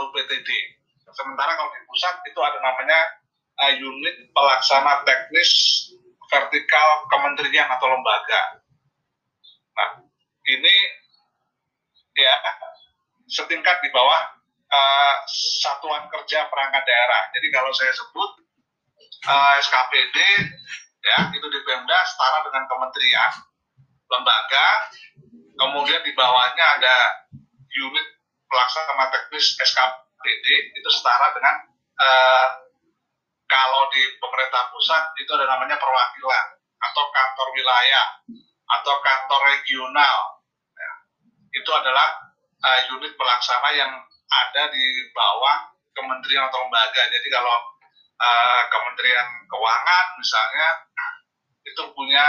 [0.00, 0.48] atau PTD.
[1.12, 3.00] Sementara kalau di pusat itu ada namanya
[3.60, 5.52] uh, unit pelaksana teknis
[6.32, 8.64] vertikal kementerian atau lembaga.
[9.76, 10.00] Nah,
[10.48, 10.76] ini
[12.16, 12.32] ya
[13.28, 14.40] setingkat di bawah
[14.72, 15.14] uh,
[15.60, 17.28] satuan kerja perangkat daerah.
[17.36, 18.30] Jadi kalau saya sebut
[19.28, 20.16] uh, SKPD
[21.04, 23.32] ya itu di Pemda setara dengan kementerian,
[24.08, 24.68] lembaga,
[25.60, 26.96] kemudian di bawahnya ada
[27.68, 28.19] unit
[28.50, 31.54] pelaksana teknis SKPD itu setara dengan
[32.02, 32.46] uh,
[33.46, 36.46] kalau di pemerintah pusat itu ada namanya perwakilan
[36.82, 38.06] atau kantor wilayah
[38.70, 40.18] atau kantor regional
[40.74, 40.92] ya.
[41.54, 42.30] itu adalah
[42.62, 43.90] uh, unit pelaksana yang
[44.30, 47.56] ada di bawah kementerian atau lembaga jadi kalau
[48.18, 50.68] uh, kementerian keuangan misalnya
[51.66, 52.26] itu punya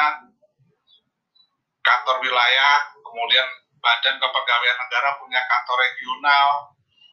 [1.81, 3.47] kantor wilayah kemudian
[3.81, 6.47] badan kepegawaian negara punya kantor regional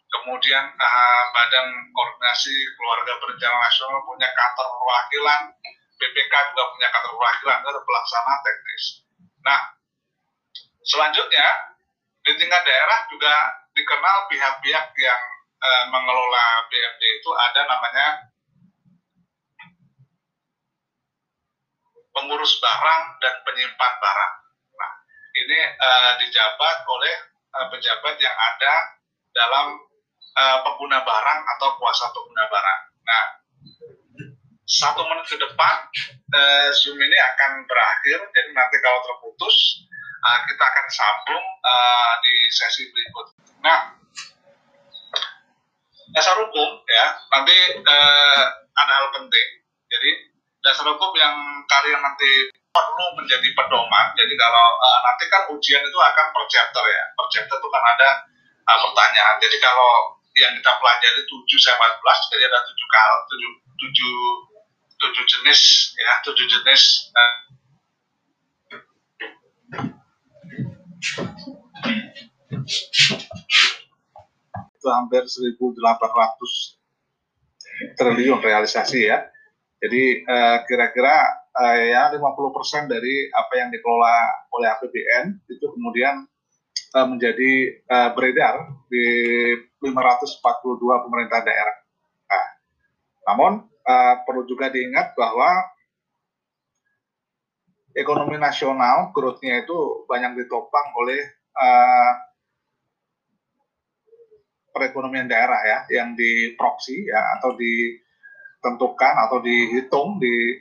[0.09, 5.41] kemudian uh, badan koordinasi keluarga berencana nasional punya kantor perwakilan
[5.99, 8.85] BPK juga punya kantor perwakilan itu pelaksana teknis
[9.45, 9.61] nah
[10.85, 11.47] selanjutnya
[12.25, 13.33] di tingkat daerah juga
[13.73, 15.23] dikenal pihak-pihak yang
[15.61, 18.29] uh, mengelola BMD itu ada namanya
[22.19, 24.35] pengurus barang dan penyimpan barang.
[25.39, 27.15] Ini uh, dijabat oleh
[27.55, 28.75] uh, pejabat yang ada
[29.31, 29.79] dalam
[30.35, 32.81] uh, pengguna barang atau kuasa pengguna barang.
[33.07, 33.25] Nah,
[34.69, 35.75] satu menit ke depan
[36.35, 39.87] uh, Zoom ini akan berakhir, jadi nanti kalau terputus
[40.27, 43.27] uh, kita akan sambung uh, di sesi berikut.
[43.63, 43.95] Nah,
[46.13, 48.43] dasar hukum ya nanti uh,
[48.75, 49.49] ada hal penting.
[49.89, 50.11] Jadi
[50.61, 54.07] dasar hukum yang kalian nanti perlu menjadi pedoman.
[54.15, 57.05] Jadi kalau uh, nanti kan ujian itu akan per chapter ya.
[57.19, 58.23] Per chapter itu kan ada
[58.71, 59.43] uh, pertanyaan.
[59.43, 63.43] Jadi kalau yang kita pelajari 7 sampai 14 jadi ada 7 kal 7
[64.95, 65.61] 7 7 jenis
[65.99, 67.35] ya, 7 jenis uh,
[74.79, 75.59] itu hampir 1.800
[77.99, 79.27] triliun realisasi ya.
[79.79, 80.27] Jadi
[80.67, 84.17] kira-kira eh, ya 50% dari apa yang dikelola
[84.55, 86.27] oleh APBN itu kemudian
[86.95, 87.53] eh, menjadi
[87.83, 89.07] eh, beredar di
[89.83, 91.77] 542 pemerintah daerah.
[92.31, 92.47] Nah,
[93.33, 95.51] namun eh, perlu juga diingat bahwa
[97.99, 101.19] ekonomi nasional growth-nya itu banyak ditopang oleh
[101.59, 102.13] uh,
[104.71, 110.55] perekonomian daerah ya yang di proxy ya atau ditentukan atau dihitung di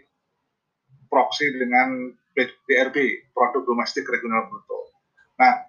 [1.10, 4.94] proxy dengan PRB produk domestik regional bruto.
[5.42, 5.66] Nah,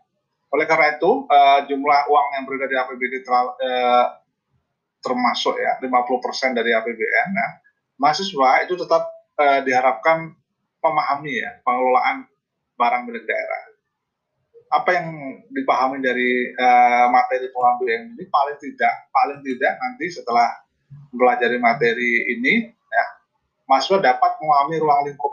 [0.52, 4.06] oleh karena itu uh, jumlah uang yang beredar di APBD ter, uh,
[5.00, 7.48] termasuk ya 50% dari APBN ya,
[8.00, 9.08] mahasiswa itu tetap
[9.40, 10.32] uh, diharapkan
[10.80, 12.28] memahami ya pengelolaan
[12.78, 13.62] barang milik daerah.
[14.68, 15.08] Apa yang
[15.48, 20.48] dipahami dari uh, materi pengambilan ini paling tidak paling tidak nanti setelah
[21.12, 22.54] mempelajari materi ini
[23.68, 25.32] mahasiswa dapat memahami ruang lingkup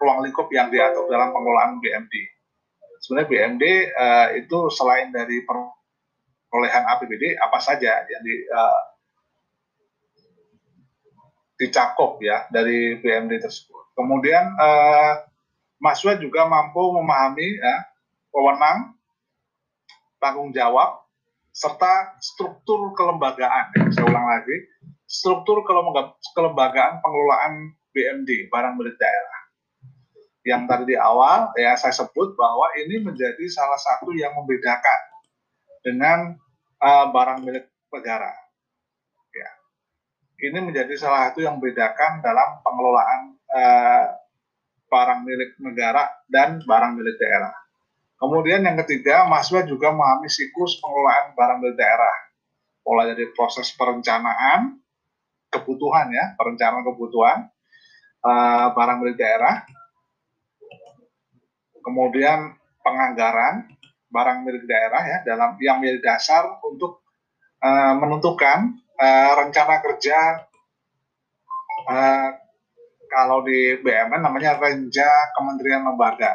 [0.00, 2.12] ruang lingkup yang diatur dalam pengelolaan BMD.
[3.00, 8.82] Sebenarnya BMD uh, eh, itu selain dari perolehan APBD apa saja yang di, uh,
[11.60, 13.94] dicakup ya dari BMD tersebut.
[13.94, 15.12] Kemudian eh,
[15.78, 17.76] mahasiswa juga mampu memahami ya,
[18.34, 18.98] wewenang,
[20.18, 21.06] tanggung jawab,
[21.54, 23.70] serta struktur kelembagaan.
[23.78, 24.56] Ya, saya ulang lagi,
[25.04, 25.62] struktur
[26.32, 29.40] kelembagaan pengelolaan BMD, barang milik daerah.
[30.44, 35.00] Yang tadi di awal ya saya sebut bahwa ini menjadi salah satu yang membedakan
[35.80, 36.18] dengan
[36.84, 38.32] uh, barang milik negara.
[39.32, 39.50] Ya.
[40.50, 43.20] Ini menjadi salah satu yang membedakan dalam pengelolaan
[43.54, 44.04] eh,
[44.90, 47.54] barang milik negara dan barang milik daerah.
[48.18, 52.16] Kemudian yang ketiga, mahasiswa juga memahami siklus pengelolaan barang milik daerah.
[52.84, 54.83] Mulai dari proses perencanaan,
[55.54, 57.38] kebutuhan ya, perencanaan kebutuhan,
[58.26, 59.62] uh, barang milik daerah,
[61.84, 63.70] kemudian penganggaran
[64.10, 67.02] barang milik daerah ya, dalam yang menjadi dasar untuk
[67.62, 70.46] uh, menentukan uh, rencana kerja
[71.90, 72.30] uh,
[73.10, 75.06] kalau di BMN namanya Renja
[75.38, 76.34] Kementerian Lembaga.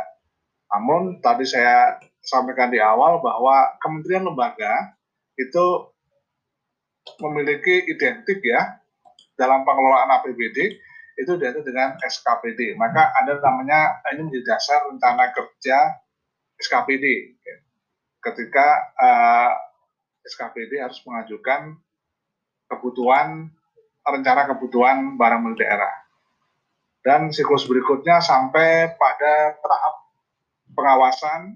[0.72, 4.96] Namun tadi saya sampaikan di awal bahwa Kementerian Lembaga
[5.36, 5.92] itu
[7.20, 8.79] memiliki identik ya
[9.40, 10.76] dalam pengelolaan APBD
[11.16, 12.76] itu identik dengan SKPD.
[12.76, 15.96] Maka ada namanya ini menjadi dasar rencana kerja
[16.60, 17.40] SKPD.
[18.20, 18.68] Ketika
[19.00, 21.80] uh, eh, SKPD harus mengajukan
[22.68, 23.48] kebutuhan
[24.04, 25.94] rencana kebutuhan barang milik daerah.
[27.00, 29.96] Dan siklus berikutnya sampai pada tahap
[30.76, 31.56] pengawasan,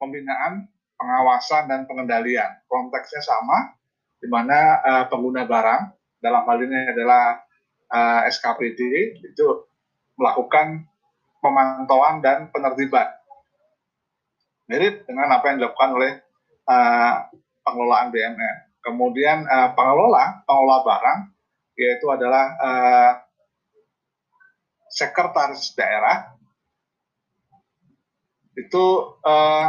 [0.00, 0.64] pembinaan,
[0.96, 2.56] pengawasan dan pengendalian.
[2.64, 3.76] Konteksnya sama,
[4.16, 7.38] di mana uh, pengguna barang dalam hal ini adalah
[7.90, 8.80] uh, eh, SKPD
[9.22, 9.46] itu
[10.18, 10.86] melakukan
[11.38, 13.06] pemantauan dan penertiban.
[14.68, 16.12] Mirip dengan apa yang dilakukan oleh
[16.68, 17.14] uh,
[17.64, 18.56] pengelolaan BMN.
[18.84, 21.20] Kemudian uh, pengelola pengelola barang
[21.78, 23.12] yaitu adalah uh,
[24.90, 26.34] sekretaris daerah
[28.58, 28.86] itu
[29.22, 29.66] uh,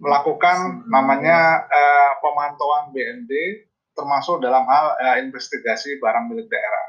[0.00, 3.67] melakukan namanya uh, pemantauan BND
[3.98, 6.86] termasuk dalam hal uh, investigasi barang milik daerah.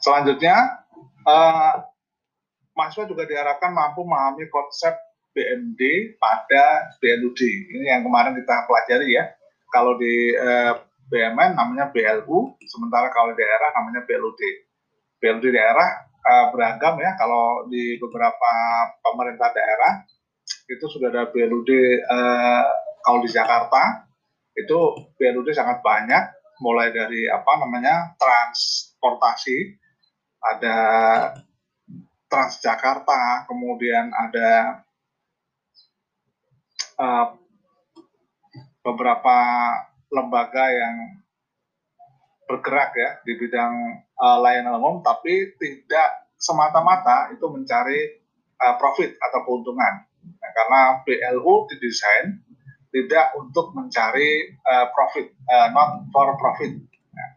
[0.00, 0.86] Selanjutnya,
[1.28, 1.84] uh,
[2.72, 4.96] mahasiswa juga diharapkan mampu memahami konsep
[5.36, 7.40] BMD pada BLUD.
[7.76, 9.28] Ini yang kemarin kita pelajari ya.
[9.68, 10.80] Kalau di uh,
[11.12, 14.40] BMN namanya BLU, sementara kalau di daerah namanya BLUD.
[15.20, 17.12] BLUD daerah uh, beragam ya.
[17.20, 18.52] Kalau di beberapa
[19.04, 19.92] pemerintah daerah
[20.66, 21.82] itu sudah ada BLUD uh,
[22.14, 22.64] eh,
[23.02, 24.06] kalau di Jakarta
[24.56, 24.78] itu
[25.18, 26.24] BLUD sangat banyak
[26.62, 29.76] mulai dari apa namanya transportasi
[30.42, 30.78] ada
[32.26, 34.82] Transjakarta kemudian ada
[36.98, 37.38] uh,
[38.82, 39.38] beberapa
[40.10, 41.22] lembaga yang
[42.46, 43.74] bergerak ya di bidang
[44.22, 48.22] uh, layanan umum, tapi tidak semata-mata itu mencari
[48.62, 50.06] uh, profit atau keuntungan.
[50.26, 52.42] Nah, karena BLU didesain
[52.90, 56.80] tidak untuk mencari uh, profit, uh, not for profit,
[57.12, 57.30] nah,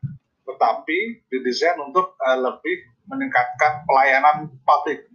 [0.47, 5.09] tetapi didesain untuk uh, lebih meningkatkan pelayanan publik,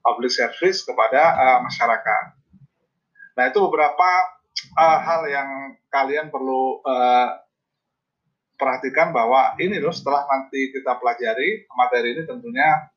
[0.00, 2.24] public service kepada uh, masyarakat.
[3.36, 4.10] Nah itu beberapa
[4.74, 5.48] uh, hal yang
[5.92, 7.46] kalian perlu uh,
[8.56, 12.88] perhatikan bahwa ini loh setelah nanti kita pelajari materi ini tentunya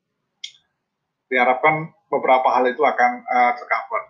[1.27, 4.08] diharapkan beberapa hal itu akan uh, tercover.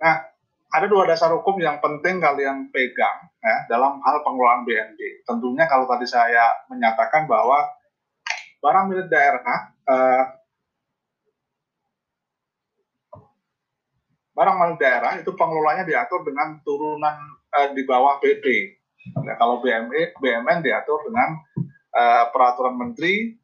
[0.00, 0.16] Nah,
[0.70, 5.26] ada dua dasar hukum yang penting kalian pegang ya, dalam hal pengelolaan BND.
[5.28, 7.68] Tentunya kalau tadi saya menyatakan bahwa
[8.60, 10.24] barang milik daerah uh,
[14.32, 17.16] barang milik daerah itu pengelolanya diatur dengan turunan
[17.50, 18.46] uh, di bawah BP.
[19.20, 21.34] Nah, kalau BME, BMN diatur dengan
[21.92, 23.36] uh, peraturan menteri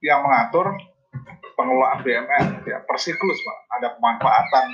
[0.00, 0.72] yang mengatur
[1.60, 3.58] pengelolaan BMN ya persiklus pak.
[3.76, 4.66] Ada pemanfaatan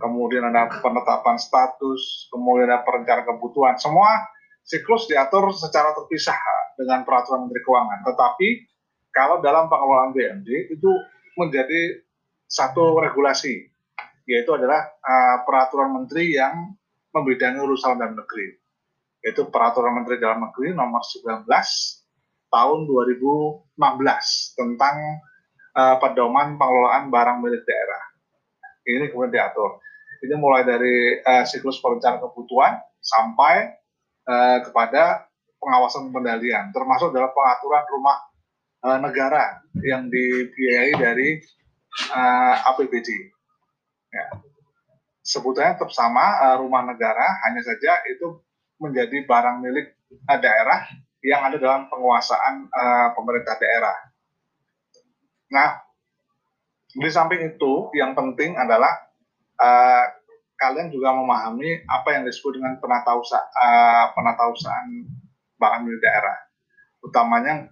[0.00, 3.76] kemudian ada penetapan status kemudian ada perencanaan kebutuhan.
[3.76, 4.08] Semua
[4.64, 6.40] siklus diatur secara terpisah
[6.80, 8.00] dengan peraturan Menteri Keuangan.
[8.08, 8.48] Tetapi
[9.12, 10.90] kalau dalam pengelolaan BMD itu
[11.38, 12.02] menjadi
[12.48, 13.70] satu regulasi,
[14.26, 16.74] yaitu adalah uh, peraturan Menteri yang
[17.14, 18.58] membidangi urusan dalam negeri,
[19.22, 21.46] yaitu peraturan Menteri dalam negeri nomor 19
[22.50, 24.96] tahun 2016 tentang
[25.74, 28.02] uh, pedoman pengelolaan barang milik daerah.
[28.84, 29.80] Ini kemudian diatur.
[30.24, 33.76] Ini mulai dari uh, siklus perencanaan kebutuhan sampai
[34.24, 35.28] uh, kepada
[35.60, 38.18] pengawasan pengendalian, termasuk dalam pengaturan rumah
[38.84, 41.40] uh, negara yang dibiayai dari
[42.12, 43.08] uh, APBD.
[44.12, 44.26] Ya.
[45.24, 48.44] Sebutannya tetap sama uh, rumah negara, hanya saja itu
[48.76, 49.96] menjadi barang milik
[50.28, 50.84] uh, daerah
[51.24, 53.96] yang ada dalam penguasaan uh, pemerintah daerah.
[55.54, 55.78] Nah,
[56.90, 58.90] di samping itu yang penting adalah
[59.62, 60.04] uh,
[60.58, 64.90] kalian juga memahami apa yang disebut dengan penata usaha, uh, penata usahaan
[65.58, 66.36] barang milik daerah.
[67.06, 67.70] Utamanya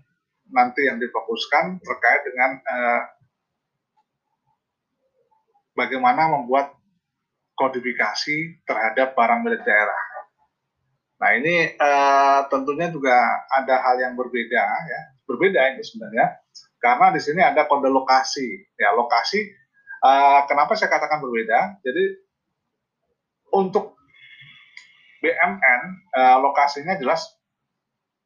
[0.52, 3.02] nanti yang difokuskan terkait dengan eh,
[5.72, 6.76] bagaimana membuat
[7.56, 10.02] kodifikasi terhadap barang milik daerah.
[11.16, 13.16] Nah ini eh, tentunya juga
[13.48, 16.41] ada hal yang berbeda ya, berbeda ini sebenarnya,
[16.82, 18.74] karena di sini ada kode lokasi.
[18.74, 19.38] Ya lokasi,
[20.02, 21.78] eh, kenapa saya katakan berbeda?
[21.86, 22.04] Jadi
[23.54, 23.94] untuk
[25.22, 25.80] BMN
[26.18, 27.22] eh, lokasinya jelas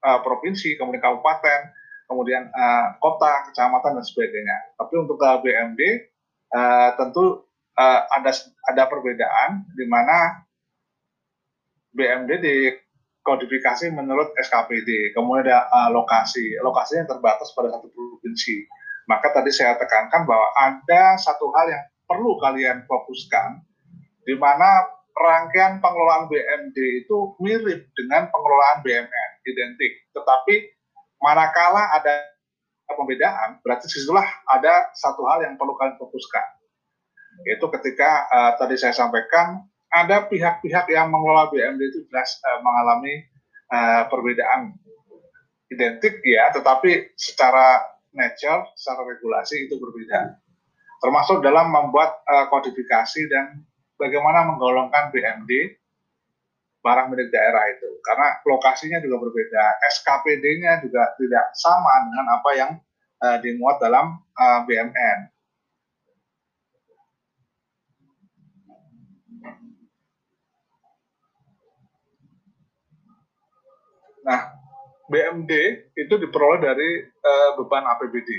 [0.06, 1.60] uh, provinsi, kemudian kabupaten,
[2.06, 4.56] kemudian uh, kota, kecamatan dan sebagainya.
[4.78, 5.80] Tapi untuk ke BMD
[6.54, 8.30] uh, tentu uh, ada
[8.70, 10.46] ada perbedaan di mana
[11.96, 12.38] BMD
[13.26, 18.62] dikodifikasi menurut SKPD, kemudian ada uh, lokasi, lokasinya terbatas pada satu provinsi.
[19.10, 23.66] Maka tadi saya tekankan bahwa ada satu hal yang perlu kalian fokuskan,
[24.22, 30.06] di mana rangkaian pengelolaan BMD itu mirip dengan pengelolaan BMN, identik.
[30.14, 30.54] Tetapi
[31.18, 32.30] manakala ada
[32.94, 36.46] pembedaan, berarti di situlah ada satu hal yang perlu kalian fokuskan.
[37.42, 43.22] Yaitu ketika uh, tadi saya sampaikan, ada pihak-pihak yang mengelola BMD itu jelas uh, mengalami
[43.70, 44.74] uh, perbedaan
[45.70, 47.82] identik ya, tetapi secara
[48.14, 50.38] nature, secara regulasi itu berbeda.
[51.02, 53.62] Termasuk dalam membuat uh, kodifikasi dan
[54.00, 55.76] bagaimana menggolongkan BMD
[56.80, 57.98] barang milik daerah itu.
[58.06, 62.70] Karena lokasinya juga berbeda SKPD-nya juga tidak sama dengan apa yang
[63.26, 65.35] uh, dimuat dalam uh, BMN
[74.26, 74.40] Nah,
[75.06, 75.52] BMD
[75.94, 78.30] itu diperoleh dari uh, beban APBD.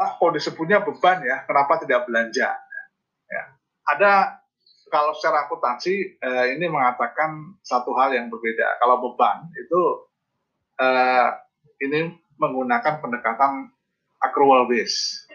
[0.00, 2.56] Ah, kok disebutnya beban ya, kenapa tidak belanja?
[3.28, 3.44] Ya.
[3.84, 4.40] Ada
[4.90, 8.80] kalau secara akuntansi eh, ini mengatakan satu hal yang berbeda.
[8.82, 9.82] Kalau beban itu
[10.80, 11.28] eh,
[11.84, 13.70] ini menggunakan pendekatan
[14.18, 15.28] accrual base.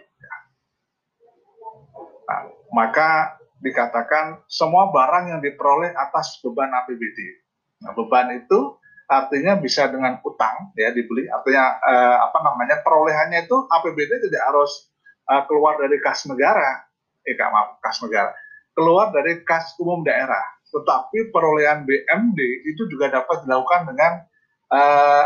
[2.26, 7.45] Nah, maka dikatakan semua barang yang diperoleh atas beban APBD.
[7.84, 11.28] Nah, beban itu artinya bisa dengan utang ya dibeli.
[11.28, 14.92] Artinya eh, apa namanya perolehannya itu APBD tidak harus
[15.28, 16.86] eh, keluar dari kas negara.
[17.26, 18.32] Eh maaf kas negara.
[18.76, 20.56] Keluar dari kas umum daerah.
[20.70, 24.28] Tetapi perolehan BMD itu juga dapat dilakukan dengan
[24.68, 25.26] uh,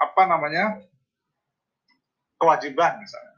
[0.00, 0.80] apa namanya
[2.40, 3.36] kewajiban misalnya.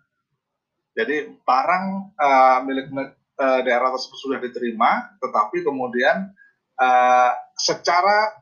[0.98, 1.84] Jadi barang
[2.18, 6.34] uh, milik uh, daerah tersebut sudah diterima tetapi kemudian
[6.78, 8.38] uh, secara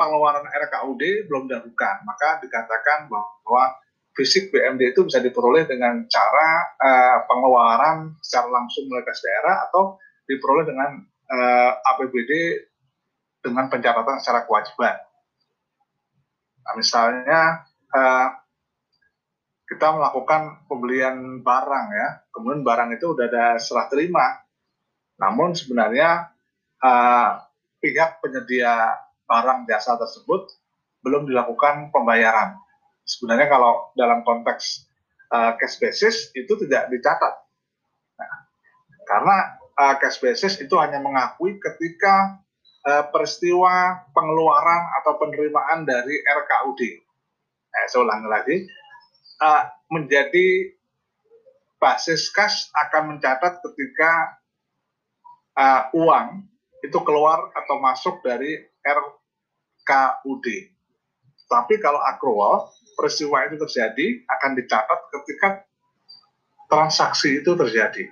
[0.00, 2.08] pengeluaran RKUD belum dilakukan.
[2.08, 3.76] Maka dikatakan bahwa
[4.16, 6.48] fisik BMD itu bisa diperoleh dengan cara
[6.80, 10.90] uh, pengeluaran secara langsung melalui kas daerah atau diperoleh dengan
[11.30, 12.32] uh, eh, APBD
[13.42, 14.94] dengan pencatatan secara kewajiban.
[16.60, 17.40] Nah, misalnya
[17.90, 18.28] uh,
[19.66, 24.38] kita melakukan pembelian barang ya, kemudian barang itu sudah ada serah terima,
[25.18, 26.30] namun sebenarnya
[26.82, 27.49] uh,
[27.80, 30.52] pihak penyedia barang jasa tersebut
[31.00, 32.60] belum dilakukan pembayaran
[33.10, 34.86] sebenarnya kalau dalam konteks
[35.34, 37.34] uh, cash basis itu tidak dicatat.
[38.20, 38.32] Nah,
[39.08, 39.36] karena
[39.74, 42.38] uh, cash basis itu hanya mengakui ketika
[42.86, 46.80] uh, peristiwa pengeluaran atau penerimaan dari RKUD.
[47.70, 48.56] Nah, saya ulangi lagi,
[49.42, 50.74] uh, menjadi
[51.80, 54.38] basis cash akan mencatat ketika
[55.56, 56.44] uh, uang
[56.80, 60.46] itu keluar atau masuk dari RKUD.
[61.50, 65.48] Tapi kalau accrual peristiwa itu terjadi akan dicatat ketika
[66.70, 68.06] transaksi itu terjadi.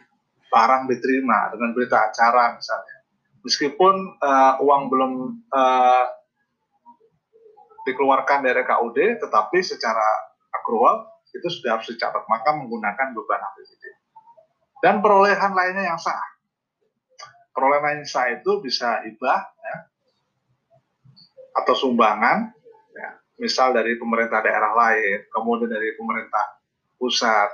[0.48, 2.96] Barang diterima dengan berita acara misalnya.
[3.44, 5.12] Meskipun uh, uang belum
[5.54, 6.04] uh,
[7.86, 10.04] dikeluarkan dari KUD, tetapi secara
[10.52, 13.84] accrual itu sudah harus dicatat, maka menggunakan beban APBD.
[14.84, 16.20] Dan perolehan lainnya yang sah.
[17.58, 19.76] Perolehan sah itu bisa hibah, ya,
[21.58, 22.54] atau sumbangan,
[23.38, 26.44] misal dari pemerintah daerah lain, kemudian dari pemerintah
[26.98, 27.50] pusat.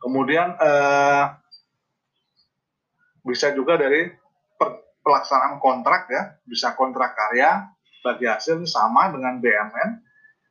[0.00, 1.24] Kemudian eh,
[3.24, 4.08] bisa juga dari
[5.04, 7.68] pelaksanaan kontrak ya, bisa kontrak karya
[8.04, 9.90] bagi hasil sama dengan BMN,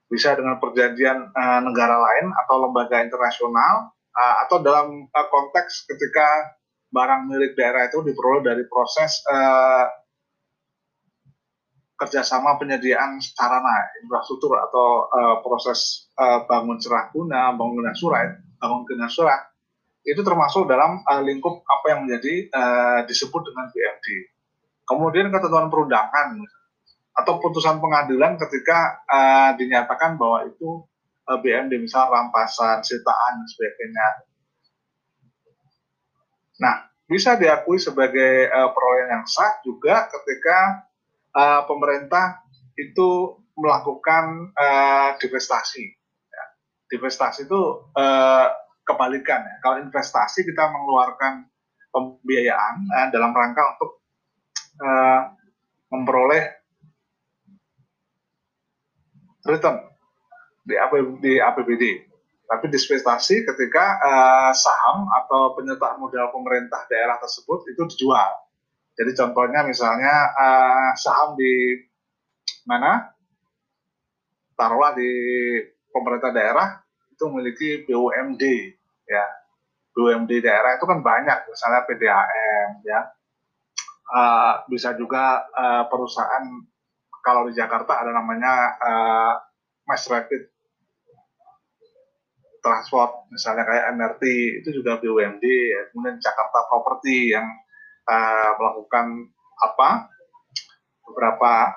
[0.10, 6.58] bisa dengan perjanjian eh, negara lain atau lembaga internasional, eh, atau dalam eh, konteks ketika
[6.94, 9.86] barang milik daerah itu diperoleh dari proses eh,
[12.04, 19.08] kerjasama penyediaan sarana infrastruktur atau uh, proses uh, bangun cerah guna, bangunan surat, bangun guna
[19.08, 19.40] surat
[20.04, 24.08] itu termasuk dalam uh, lingkup apa yang menjadi uh, disebut dengan BMD.
[24.84, 26.44] Kemudian ketentuan perundangan
[27.16, 30.84] atau putusan pengadilan ketika uh, dinyatakan bahwa itu
[31.28, 34.08] uh, BMD misal rampasan, sitaan dan sebagainya.
[36.62, 36.76] Nah,
[37.08, 40.88] bisa diakui sebagai uh, perolehan yang sah juga ketika
[41.36, 42.44] uh, pemerintah
[42.80, 45.86] itu melakukan uh, divestasi.
[46.32, 46.46] Ya.
[46.90, 47.62] Divestasi itu
[47.94, 48.48] uh,
[48.84, 49.56] kebalikan ya.
[49.62, 51.48] Kalau investasi kita mengeluarkan
[51.94, 53.92] pembiayaan uh, dalam rangka untuk
[54.82, 55.22] uh,
[55.94, 56.44] memperoleh
[59.46, 59.93] return
[60.64, 60.76] di,
[61.20, 61.84] di APBD.
[62.44, 68.44] Tapi divestasi ketika uh, saham atau penyertaan modal pemerintah daerah tersebut itu dijual
[68.94, 71.82] jadi contohnya misalnya uh, saham di
[72.70, 73.10] mana?
[74.54, 75.12] Taruhlah di
[75.90, 76.68] pemerintah daerah
[77.10, 78.44] itu memiliki BUMD
[79.10, 79.26] ya.
[79.94, 83.02] BUMD daerah itu kan banyak, misalnya PDAM ya,
[84.10, 86.46] uh, bisa juga uh, perusahaan
[87.22, 89.34] kalau di Jakarta ada namanya uh,
[89.86, 90.53] Mass Rapid
[92.64, 94.24] Transport, misalnya kayak MRT
[94.64, 95.82] itu juga BUMD, ya.
[95.92, 97.44] kemudian Jakarta Property yang
[98.08, 99.28] uh, melakukan
[99.60, 100.08] apa
[101.04, 101.76] beberapa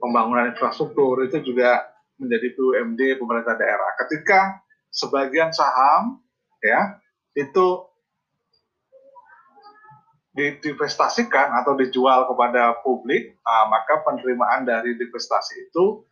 [0.00, 1.84] pembangunan infrastruktur itu juga
[2.16, 3.90] menjadi BUMD pemerintah daerah.
[4.00, 6.24] Ketika sebagian saham
[6.64, 6.96] ya
[7.36, 7.84] itu
[10.34, 16.02] divestasikan atau dijual kepada publik, nah, maka penerimaan dari divestasi itu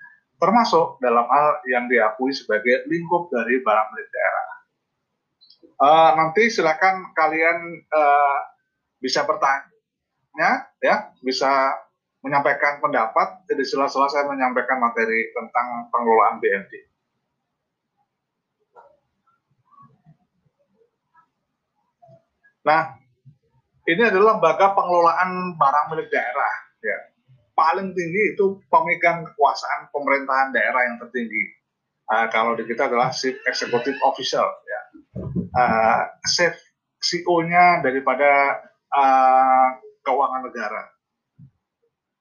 [0.42, 4.48] termasuk dalam hal yang diakui sebagai lingkup dari barang milik daerah.
[5.78, 8.38] Uh, nanti silakan kalian uh,
[8.98, 11.78] bisa bertanya, ya, bisa
[12.26, 13.46] menyampaikan pendapat.
[13.46, 16.72] Jadi sela-sela saya menyampaikan materi tentang pengelolaan BMD.
[22.62, 22.94] Nah,
[23.90, 26.54] ini adalah lembaga pengelolaan barang milik daerah.
[26.82, 27.11] Ya.
[27.52, 31.52] Paling tinggi itu pemegang kekuasaan pemerintahan daerah yang tertinggi.
[32.08, 34.48] Uh, kalau di kita adalah Chief Executive Official.
[34.64, 34.80] Ya.
[35.52, 36.02] Uh,
[37.02, 39.68] CEO-nya daripada uh,
[40.00, 40.82] keuangan negara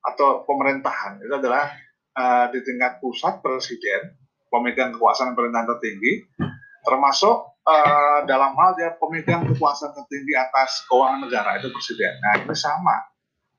[0.02, 1.70] atau pemerintahan itu adalah
[2.18, 4.18] uh, di tingkat pusat presiden
[4.50, 6.26] pemegang kekuasaan pemerintahan tertinggi
[6.82, 12.18] termasuk uh, dalam hal dia pemegang kekuasaan tertinggi atas keuangan negara itu presiden.
[12.18, 12.98] Nah ini sama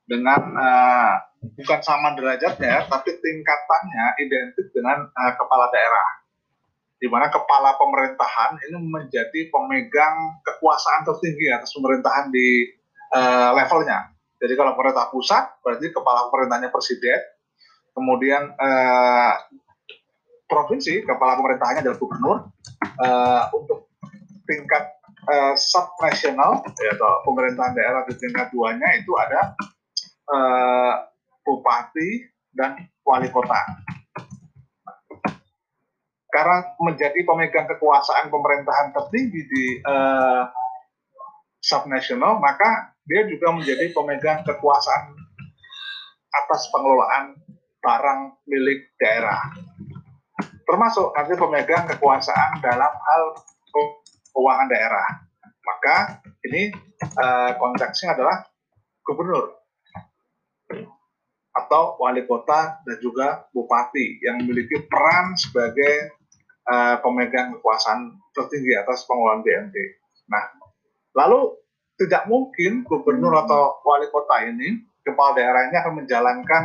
[0.03, 6.09] dengan uh, bukan sama derajatnya, tapi tingkatannya identik dengan uh, kepala daerah,
[7.03, 12.71] di mana kepala pemerintahan ini menjadi pemegang kekuasaan tertinggi atas pemerintahan di
[13.11, 14.15] uh, levelnya.
[14.39, 17.19] Jadi kalau pemerintah pusat berarti kepala pemerintahnya presiden,
[17.95, 19.35] kemudian uh,
[20.47, 22.39] provinsi kepala pemerintahannya adalah gubernur.
[23.03, 23.91] Uh, untuk
[24.47, 24.95] tingkat
[25.27, 29.41] uh, subnasional ya, atau pemerintahan daerah di tingkat duanya itu ada
[30.31, 30.95] uh,
[31.43, 33.59] bupati dan wali kota.
[36.33, 40.49] Karena menjadi pemegang kekuasaan pemerintahan tertinggi di uh,
[41.61, 45.13] subnasional, maka dia juga menjadi pemegang kekuasaan
[46.33, 47.37] atas pengelolaan
[47.85, 49.53] barang milik daerah.
[50.65, 53.23] Termasuk nanti pemegang kekuasaan dalam hal
[54.33, 55.07] keuangan daerah.
[55.63, 55.97] Maka
[56.49, 56.73] ini
[57.21, 58.41] uh, konteksnya adalah
[59.05, 59.62] gubernur
[61.53, 66.17] atau wali kota dan juga bupati yang memiliki peran sebagai
[66.69, 69.77] uh, pemegang kekuasaan tertinggi atas pengelolaan BMT.
[70.33, 70.45] Nah,
[71.13, 71.61] lalu
[72.01, 76.65] tidak mungkin gubernur atau wali kota ini, kepala daerahnya akan menjalankan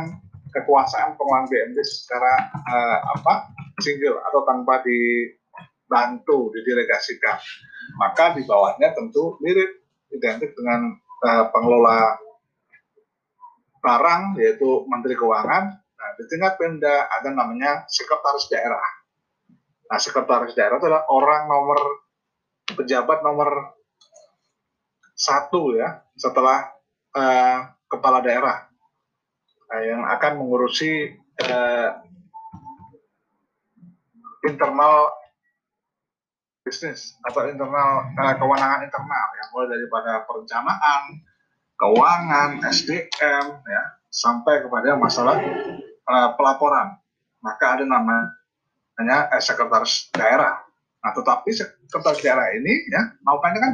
[0.56, 3.52] kekuasaan pengelolaan BMT secara uh, apa
[3.84, 5.28] single atau tanpa di
[5.88, 7.36] bantu didelegasikan.
[8.00, 12.16] Maka di bawahnya tentu mirip identik dengan uh, pengelola
[13.78, 15.64] barang yaitu Menteri Keuangan.
[15.78, 18.84] Nah, di tingkat Pemda ada namanya sekretaris daerah.
[19.88, 21.78] Nah, sekretaris daerah itu adalah orang nomor
[22.68, 23.78] pejabat nomor
[25.18, 26.70] satu ya setelah
[27.16, 27.58] uh,
[27.90, 28.70] kepala daerah
[29.72, 31.90] uh, yang akan mengurusi uh,
[34.46, 35.10] internal
[36.62, 41.02] bisnis atau internal uh, kewenangan internal yang mulai daripada perencanaan,
[41.78, 45.38] keuangan, SDM ya sampai kepada masalah
[46.04, 46.98] uh, pelaporan.
[47.38, 48.34] Maka ada namanya
[49.30, 50.58] eh, sekretaris daerah.
[50.98, 53.72] Nah, tetapi sekretaris daerah ini ya maukannya kan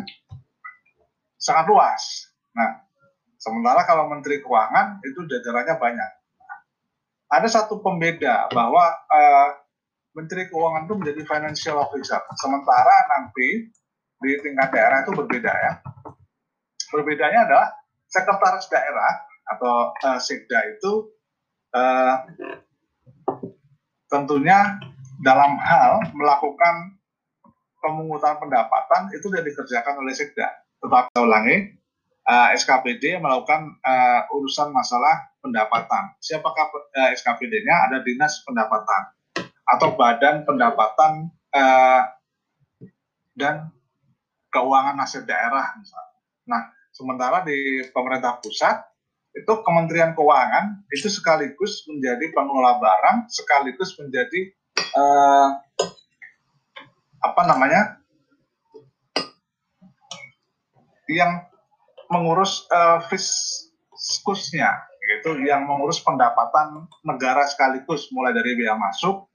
[1.40, 2.29] sangat luas.
[2.53, 2.85] Nah,
[3.40, 6.11] sementara kalau Menteri Keuangan itu jajarannya banyak.
[7.33, 9.49] Ada satu pembeda bahwa uh,
[10.12, 12.21] Menteri Keuangan itu menjadi financial officer.
[12.37, 13.73] Sementara nanti
[14.21, 15.73] di tingkat daerah itu berbeda ya.
[16.95, 17.69] Berbedanya adalah
[18.14, 19.12] sekretaris daerah
[19.50, 21.11] atau uh, sekda itu
[21.74, 22.14] uh,
[24.07, 24.79] tentunya
[25.18, 26.94] dalam hal melakukan
[27.83, 30.46] pemungutan pendapatan itu sudah dikerjakan oleh sekda.
[30.79, 31.74] Tetapi ulangi,
[32.31, 36.14] uh, SKPD melakukan uh, urusan masalah pendapatan.
[36.22, 37.90] Siapakah uh, SKPD-nya?
[37.90, 39.12] Ada dinas pendapatan
[39.64, 42.03] atau badan pendapatan uh,
[43.35, 43.72] dan
[44.53, 46.16] keuangan aset daerah misalnya.
[46.46, 46.62] Nah,
[46.95, 48.79] sementara di pemerintah pusat
[49.35, 54.55] itu Kementerian Keuangan itu sekaligus menjadi pengelola barang, sekaligus menjadi
[54.95, 55.59] uh,
[57.19, 57.99] apa namanya
[61.11, 61.51] yang
[62.07, 64.71] mengurus uh, fiskusnya,
[65.03, 69.27] gitu, yang mengurus pendapatan negara sekaligus mulai dari biaya masuk,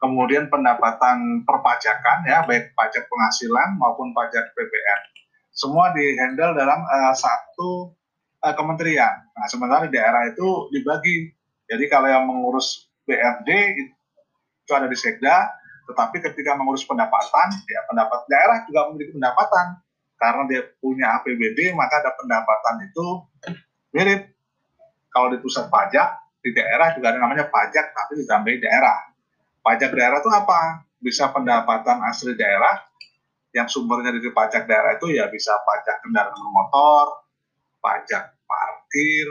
[0.00, 5.11] kemudian pendapatan perpajakan ya baik pajak penghasilan maupun pajak PPN
[5.52, 7.92] semua dihandle dalam uh, satu
[8.40, 9.28] uh, kementerian.
[9.36, 11.32] Nah sementara daerah itu dibagi.
[11.68, 13.48] Jadi kalau yang mengurus BRD
[14.66, 15.48] itu ada di Sekda,
[15.88, 19.66] tetapi ketika mengurus pendapatan ya pendapat daerah juga memiliki pendapatan
[20.16, 23.06] karena dia punya APBD maka ada pendapatan itu
[23.90, 24.30] mirip
[25.10, 28.98] kalau di pusat pajak di daerah juga ada namanya pajak tapi ditambahi daerah
[29.66, 32.78] pajak daerah itu apa bisa pendapatan asli daerah
[33.52, 37.28] yang sumbernya dari pajak daerah itu ya bisa pajak kendaraan motor
[37.84, 39.28] pajak parkir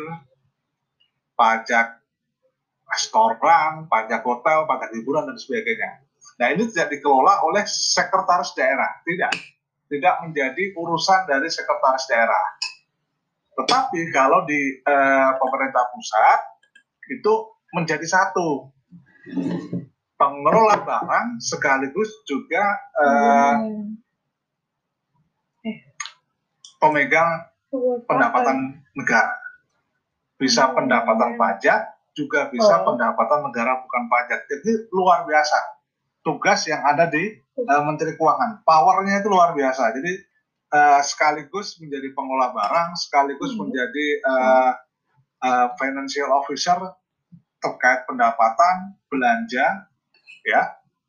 [1.33, 2.01] pajak
[2.91, 6.05] restoran pajak hotel pajak hiburan dan sebagainya.
[6.37, 9.01] Nah ini tidak dikelola oleh sekretaris daerah.
[9.07, 9.33] Tidak.
[9.91, 12.45] Tidak menjadi urusan dari sekretaris daerah.
[13.57, 16.39] Tetapi kalau di eh, pemerintah pusat
[17.11, 17.33] itu
[17.75, 18.71] menjadi satu.
[20.17, 22.61] Pengelola barang sekaligus juga
[23.01, 23.55] eh,
[26.81, 27.45] pemegang
[28.09, 29.37] pendapatan negara.
[30.41, 31.79] Bisa pendapatan pajak,
[32.17, 34.49] juga bisa pendapatan negara bukan pajak.
[34.49, 35.81] Jadi luar biasa
[36.25, 38.65] tugas yang ada di uh, Menteri Keuangan.
[38.65, 39.93] Powernya itu luar biasa.
[39.93, 40.13] Jadi
[40.73, 43.59] uh, sekaligus menjadi pengelola barang, sekaligus hmm.
[43.61, 44.71] menjadi uh,
[45.45, 46.77] uh, financial officer
[47.61, 49.85] terkait pendapatan, belanja,
[50.41, 50.61] ya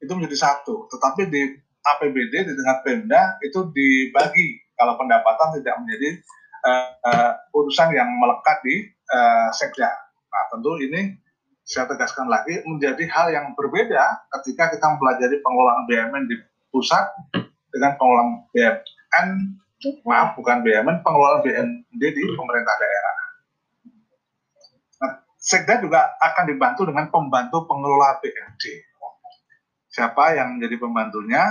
[0.04, 0.88] itu menjadi satu.
[0.92, 1.42] Tetapi di
[1.82, 6.08] APBD di tingkat Pemda itu dibagi kalau pendapatan tidak menjadi
[6.66, 9.86] uh, uh, urusan yang melekat di uh, sekda.
[10.26, 11.14] Nah tentu ini
[11.62, 16.36] saya tegaskan lagi menjadi hal yang berbeda ketika kita mempelajari pengelolaan BUMN di
[16.74, 17.06] pusat
[17.70, 19.28] dengan pengelolaan BUMN
[20.02, 23.16] maaf bukan BUMN pengelolaan BND di pemerintah daerah.
[25.02, 28.62] Nah, Sekda juga akan dibantu dengan pembantu pengelola BND.
[29.92, 31.42] Siapa yang menjadi pembantunya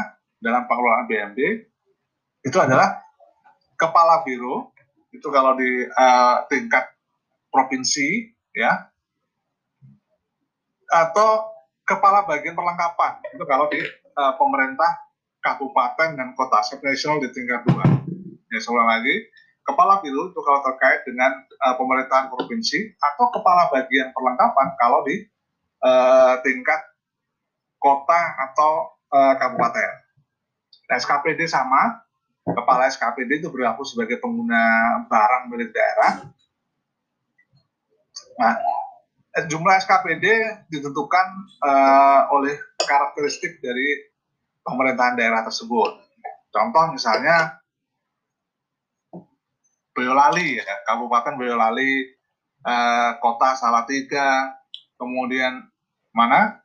[0.42, 1.40] dalam pengelolaan BND
[2.42, 2.98] itu adalah
[3.82, 4.70] kepala biro
[5.10, 6.86] itu kalau di uh, tingkat
[7.50, 8.86] provinsi ya
[10.92, 11.50] atau
[11.82, 13.82] kepala bagian perlengkapan itu kalau di
[14.16, 15.02] uh, pemerintah
[15.42, 17.84] kabupaten dan kota nasional di tingkat dua.
[18.52, 19.16] Ya, saya lagi,
[19.66, 21.34] kepala biro itu kalau terkait dengan
[21.66, 25.26] uh, pemerintahan provinsi atau kepala bagian perlengkapan kalau di
[25.82, 26.82] uh, tingkat
[27.82, 29.92] kota atau uh, kabupaten.
[30.92, 32.04] Nah, SKPD sama,
[32.52, 34.62] kepala SKPD itu berlaku sebagai pengguna
[35.08, 36.12] barang milik daerah.
[38.40, 38.56] Nah,
[39.32, 40.28] Eh, jumlah SKPD
[40.68, 41.28] ditentukan
[41.64, 44.12] uh, oleh karakteristik dari
[44.60, 46.04] pemerintahan daerah tersebut.
[46.52, 47.64] Contoh misalnya
[49.96, 52.12] Boyolali ya, Kabupaten Boyolali,
[52.68, 54.52] uh, Kota Salatiga,
[55.00, 55.64] kemudian
[56.12, 56.60] mana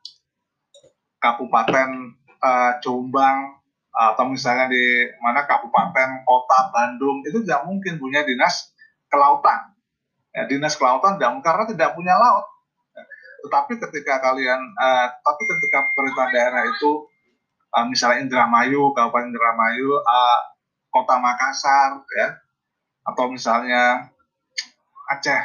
[1.23, 3.63] Kabupaten uh, Jombang
[3.97, 8.77] atau misalnya di mana Kabupaten Kota Bandung itu tidak mungkin punya dinas
[9.09, 9.73] kelautan.
[10.37, 12.45] Ya, dinas kelautan tidak karena tidak punya laut
[13.47, 17.07] tetapi ketika kalian uh, tapi ketika pemerintah daerah itu
[17.79, 20.41] uh, misalnya Indramayu Kabupaten Indramayu uh,
[20.91, 22.29] Kota Makassar ya
[23.07, 24.11] atau misalnya
[25.15, 25.41] Aceh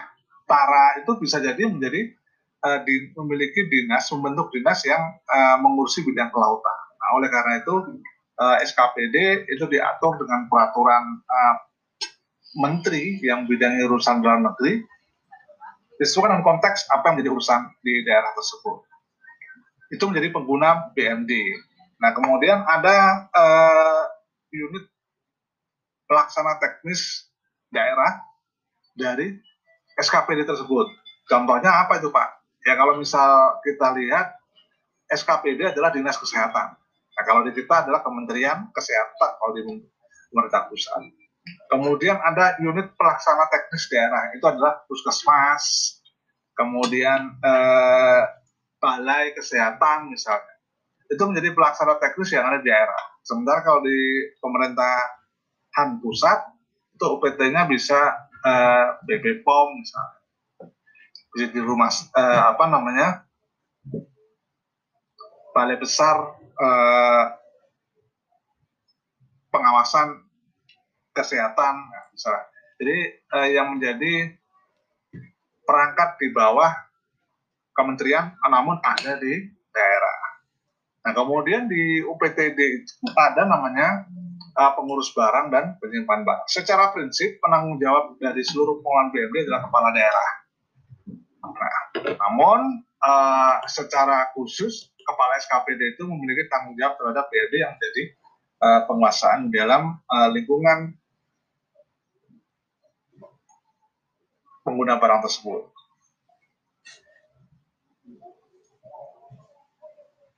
[0.50, 2.10] Tara itu bisa jadi menjadi
[2.66, 6.78] uh, di, memiliki dinas membentuk dinas yang uh, mengurusi bidang kelautan.
[6.98, 8.02] Nah, oleh karena itu
[8.42, 11.56] uh, SKPD itu diatur dengan peraturan uh,
[12.58, 14.82] menteri yang bidangnya urusan dalam negeri
[16.02, 18.76] disesuaikan dengan konteks apa yang menjadi urusan di daerah tersebut.
[19.94, 21.32] Itu menjadi pengguna BMD.
[22.02, 24.04] Nah, kemudian ada uh,
[24.50, 24.90] unit
[26.10, 27.30] pelaksana teknis
[27.70, 28.18] daerah
[28.98, 29.38] dari
[30.02, 30.90] SKPD tersebut.
[31.30, 32.30] Contohnya apa itu Pak?
[32.66, 34.34] Ya kalau misal kita lihat
[35.08, 36.81] SKPD adalah Dinas Kesehatan.
[37.22, 39.62] Nah, kalau di kita adalah Kementerian Kesehatan kalau di
[40.34, 41.06] pemerintah pusat.
[41.70, 46.02] Kemudian ada unit pelaksana teknis daerah, itu adalah puskesmas,
[46.58, 48.22] kemudian eh,
[48.82, 50.66] balai kesehatan misalnya.
[51.14, 53.04] Itu menjadi pelaksana teknis yang ada di daerah.
[53.22, 54.02] Sementara kalau di
[54.42, 56.42] pemerintahan pusat,
[56.98, 60.20] itu UPT-nya bisa eh, BP POM misalnya.
[61.38, 63.30] Bisa di rumah, eh, apa namanya,
[65.54, 67.26] balai besar eh,
[69.52, 70.24] pengawasan
[71.12, 71.76] kesehatan
[72.16, 72.46] misalnya.
[72.82, 74.36] Jadi eh, yang menjadi
[75.68, 76.72] perangkat di bawah
[77.72, 79.34] kementerian namun ada di
[79.72, 80.18] daerah.
[81.08, 84.06] Nah kemudian di UPTD itu ada namanya
[84.56, 86.46] uh, pengurus barang dan penyimpan barang.
[86.50, 90.30] Secara prinsip penanggung jawab dari seluruh pengelolaan BMD adalah kepala daerah.
[91.42, 91.78] Nah,
[92.18, 92.60] namun
[93.02, 98.04] uh, secara khusus kepala SKPD itu memiliki tanggung jawab terhadap BRD yang jadi
[98.62, 100.96] uh, penguasaan dalam uh, lingkungan
[104.62, 105.74] pengguna barang tersebut.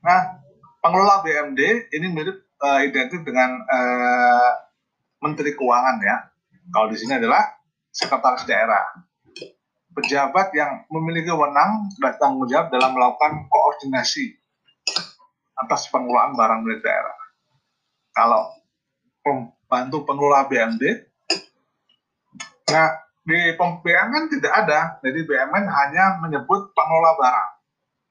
[0.03, 0.43] Nah,
[0.83, 4.51] pengelola BMD ini mirip uh, identik dengan uh,
[5.23, 6.17] Menteri Keuangan ya.
[6.71, 7.43] Kalau di sini adalah
[7.91, 8.83] sekretaris daerah.
[9.93, 14.33] Pejabat yang memiliki wewenang dan tanggung jawab dalam melakukan koordinasi
[15.53, 17.17] atas pengelolaan barang milik daerah.
[18.13, 18.57] Kalau
[19.21, 20.83] pembantu pengelola BMD,
[22.73, 22.89] nah
[23.23, 27.51] di BMN tidak ada, jadi BMN hanya menyebut pengelola barang.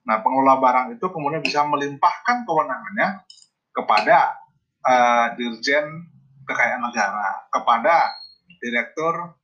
[0.02, 3.22] Nah, pengelola barang itu kemudian bisa melimpahkan kewenangannya
[3.70, 4.34] kepada
[4.82, 6.10] uh, Dirjen
[6.48, 8.10] Kekayaan Negara, kepada
[8.58, 9.36] Direktur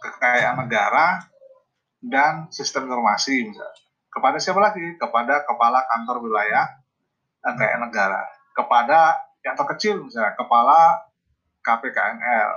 [0.00, 1.28] Kekayaan Negara
[2.00, 3.76] dan Sistem Informasi misalnya.
[4.10, 4.96] Kepada siapa lagi?
[4.96, 6.66] Kepada Kepala Kantor Wilayah
[7.44, 8.22] Kekayaan Negara.
[8.56, 11.04] Kepada yang terkecil misalnya, Kepala
[11.60, 12.50] KPKNL,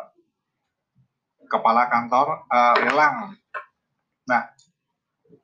[1.48, 3.36] Kepala Kantor uh, Lelang.
[4.28, 4.42] Nah,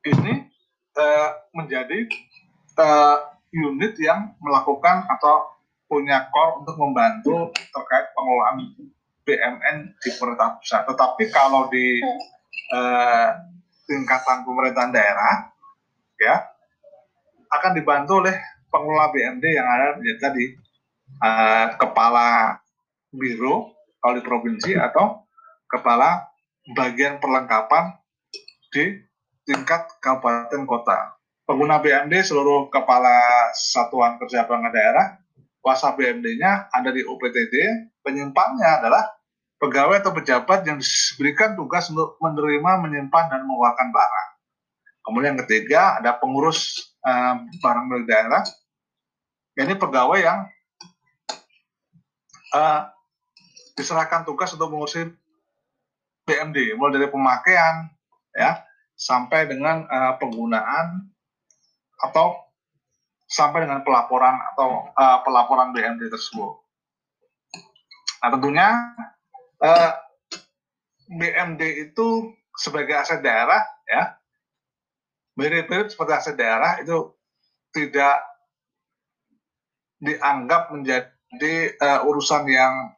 [0.04, 0.48] ini
[0.96, 2.08] uh, menjadi
[2.80, 3.18] uh,
[3.52, 5.60] unit yang melakukan atau
[5.90, 8.62] punya core untuk membantu terkait pengelolaan
[9.30, 10.82] BMN di pemerintah pusat.
[10.90, 12.02] Tetapi kalau di
[12.74, 13.28] uh,
[13.86, 15.34] tingkatan pemerintahan daerah,
[16.18, 16.42] ya
[17.50, 18.34] akan dibantu oleh
[18.70, 20.44] pengelola BMD yang ada ya, tadi
[21.22, 22.58] uh, kepala
[23.14, 25.26] biro kalau di provinsi atau
[25.70, 26.26] kepala
[26.74, 27.94] bagian perlengkapan
[28.70, 28.98] di
[29.46, 31.18] tingkat kabupaten kota.
[31.46, 35.06] Pengguna BMD seluruh kepala satuan kerja perangkat daerah,
[35.58, 37.54] kuasa BMD-nya ada di UPTD,
[38.06, 39.02] penyimpangnya adalah
[39.60, 44.28] pegawai atau pejabat yang diberikan tugas untuk menerima, menyimpan, dan mengeluarkan barang.
[45.04, 48.42] Kemudian yang ketiga ada pengurus uh, barang milik daerah.
[49.60, 50.48] Ini pegawai yang
[52.56, 52.88] uh,
[53.76, 55.12] diserahkan tugas untuk mengurusi
[56.24, 57.92] BMD, mulai dari pemakaian,
[58.32, 58.64] ya,
[58.96, 61.04] sampai dengan uh, penggunaan
[62.00, 62.48] atau
[63.28, 66.64] sampai dengan pelaporan atau uh, pelaporan BMD tersebut.
[68.20, 68.68] Nah tentunya
[69.60, 69.92] uh,
[71.10, 74.16] BMD itu sebagai aset daerah ya.
[75.38, 77.16] Mirip-mirip seperti aset daerah itu
[77.72, 78.18] tidak
[80.00, 82.92] dianggap menjadi uh, urusan yang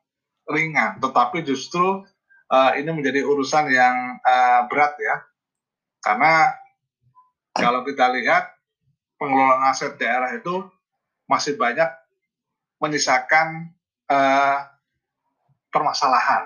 [0.49, 2.03] ringan, tetapi justru
[2.51, 5.17] uh, ini menjadi urusan yang uh, berat ya.
[6.03, 6.51] Karena
[7.55, 8.49] kalau kita lihat
[9.21, 10.67] pengelolaan aset daerah itu
[11.31, 11.87] masih banyak
[12.83, 13.71] menyisakan
[14.11, 14.72] uh,
[15.73, 16.45] permasalahan.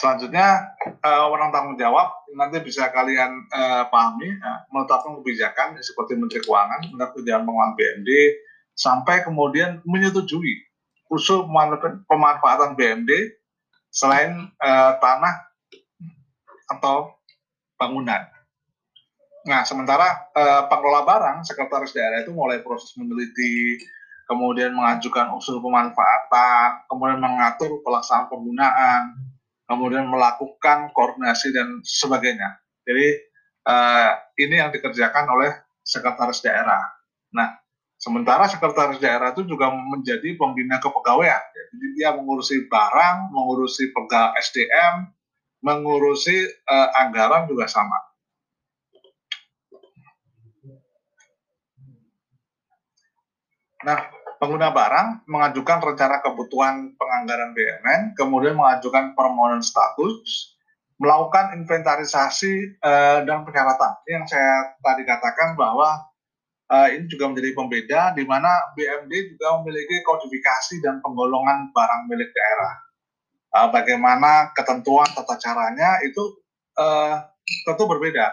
[0.00, 0.72] Selanjutnya,
[1.04, 6.88] uh, orang tanggung jawab nanti bisa kalian uh, pahami uh, menetapkan kebijakan seperti Menteri Keuangan,
[6.88, 8.10] menetapkan kebijakan pengelolaan BMD,
[8.72, 10.56] sampai kemudian menyetujui
[11.12, 11.44] usul
[12.08, 13.12] pemanfaatan BMD
[13.92, 15.52] selain uh, tanah
[16.72, 17.20] atau
[17.76, 18.24] bangunan.
[19.48, 23.80] Nah, sementara uh, pengelola barang, sekretaris daerah itu mulai proses meneliti,
[24.28, 29.02] kemudian mengajukan usul pemanfaatan, kemudian mengatur pelaksanaan penggunaan,
[29.64, 32.60] kemudian melakukan koordinasi dan sebagainya.
[32.84, 33.06] Jadi
[33.64, 35.50] uh, ini yang dikerjakan oleh
[35.80, 36.84] sekretaris daerah.
[37.32, 37.60] Nah,
[38.00, 41.36] Sementara sekretaris daerah itu juga menjadi pembina kepegawaian.
[41.52, 45.04] Jadi dia mengurusi barang, mengurusi pegawai SDM,
[45.60, 48.00] mengurusi uh, anggaran juga sama.
[53.80, 53.96] Nah,
[54.40, 60.56] pengguna barang mengajukan rencana kebutuhan penganggaran BUMN, kemudian mengajukan permohonan status,
[61.00, 63.92] melakukan inventarisasi uh, dan persyaratan.
[64.04, 65.96] Ini yang saya tadi katakan bahwa
[66.68, 72.28] uh, ini juga menjadi pembeda di mana BMD juga memiliki kodifikasi dan penggolongan barang milik
[72.36, 72.74] daerah.
[73.50, 76.38] Uh, bagaimana ketentuan tata caranya itu
[76.76, 77.18] uh,
[77.64, 78.30] tentu berbeda.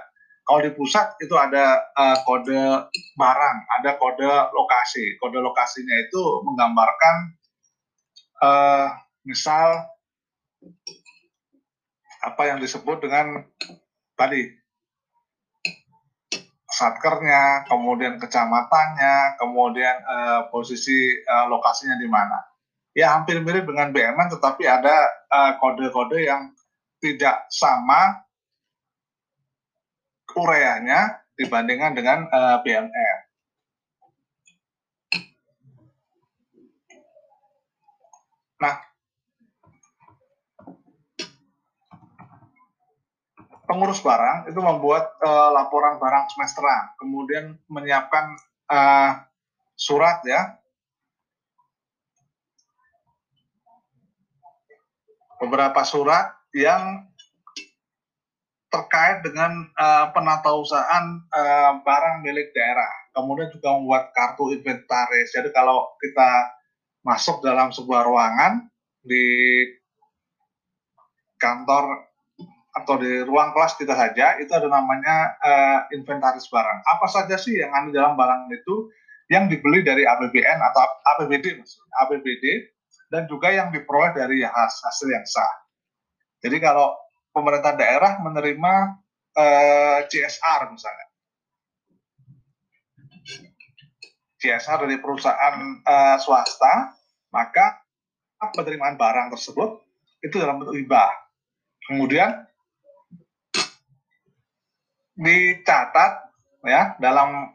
[0.48, 2.88] Kalau di pusat itu ada uh, kode
[3.20, 5.20] barang, ada kode lokasi.
[5.20, 7.16] Kode lokasinya itu menggambarkan
[8.40, 8.88] uh,
[9.28, 9.92] misal
[12.24, 13.44] apa yang disebut dengan
[14.16, 14.48] tadi
[16.72, 22.40] satkernya, kemudian kecamatannya, kemudian uh, posisi uh, lokasinya di mana.
[22.96, 25.12] Ya hampir mirip dengan BMN, tetapi ada
[25.60, 26.42] kode-kode uh, yang
[27.04, 28.27] tidak sama
[30.36, 33.18] ureanya dibandingkan dengan eh, uh, BMR.
[38.58, 38.76] Nah,
[43.70, 48.34] pengurus barang itu membuat uh, laporan barang semesteran, kemudian menyiapkan
[48.74, 49.22] uh,
[49.78, 50.58] surat ya.
[55.38, 57.06] Beberapa surat yang
[58.78, 63.10] terkait dengan uh, penatausahaan uh, barang milik daerah.
[63.18, 65.34] Kemudian juga membuat kartu inventaris.
[65.34, 66.54] Jadi kalau kita
[67.02, 68.70] masuk dalam sebuah ruangan
[69.02, 69.26] di
[71.42, 72.06] kantor
[72.78, 76.80] atau di ruang kelas kita saja itu ada namanya uh, inventaris barang.
[76.86, 78.94] Apa saja sih yang ada dalam barang itu
[79.34, 80.86] yang dibeli dari APBN atau
[81.18, 82.46] APBD maksudnya, APBD
[83.10, 85.66] dan juga yang diperoleh dari hasil yang sah.
[86.46, 86.94] Jadi kalau
[87.38, 88.74] pemerintah daerah menerima
[89.38, 91.08] eh, CSR misalnya,
[94.38, 96.94] CSR dari perusahaan uh, swasta,
[97.34, 97.82] maka
[98.54, 99.82] penerimaan barang tersebut
[100.22, 101.10] itu dalam bentuk hibah.
[101.90, 102.46] Kemudian
[105.18, 106.30] dicatat
[106.62, 107.50] ya dalam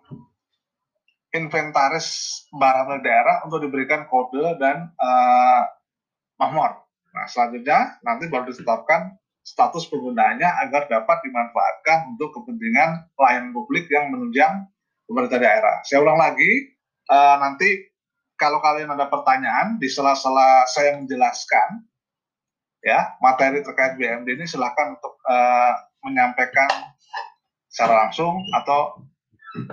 [1.30, 5.62] inventaris barang daerah untuk diberikan kode dan uh,
[6.36, 6.82] mahmor.
[7.14, 14.14] Nah, selanjutnya nanti baru ditetapkan status penggunaannya agar dapat dimanfaatkan untuk kepentingan pelayanan publik yang
[14.14, 14.70] menunjang
[15.06, 15.82] pemerintah daerah.
[15.82, 16.72] Saya ulang lagi,
[17.10, 17.90] uh, nanti
[18.38, 21.86] kalau kalian ada pertanyaan di sela-sela saya menjelaskan
[22.82, 26.66] ya materi terkait BMD ini silakan untuk uh, menyampaikan
[27.70, 28.98] secara langsung atau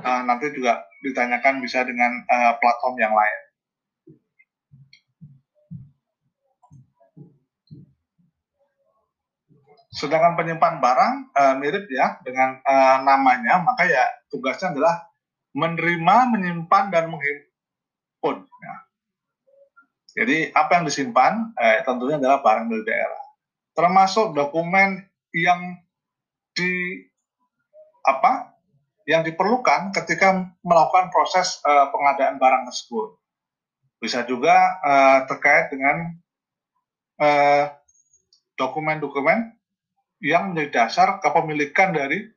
[0.05, 3.39] uh, nanti juga ditanyakan bisa dengan uh, platform yang lain.
[9.89, 15.09] Sedangkan penyimpan barang uh, mirip ya dengan uh, namanya, maka ya tugasnya adalah
[15.57, 18.45] menerima, menyimpan dan menghimpun.
[18.45, 18.75] Ya.
[20.21, 23.23] Jadi apa yang disimpan eh, tentunya adalah barang milik daerah,
[23.73, 25.81] termasuk dokumen yang
[26.53, 27.05] di
[28.05, 28.57] apa
[29.09, 33.17] yang diperlukan ketika melakukan proses uh, pengadaan barang tersebut.
[33.97, 34.53] Bisa juga
[34.85, 36.13] uh, terkait dengan
[38.55, 39.58] dokumen-dokumen uh,
[40.19, 42.27] yang menjadi dasar kepemilikan dari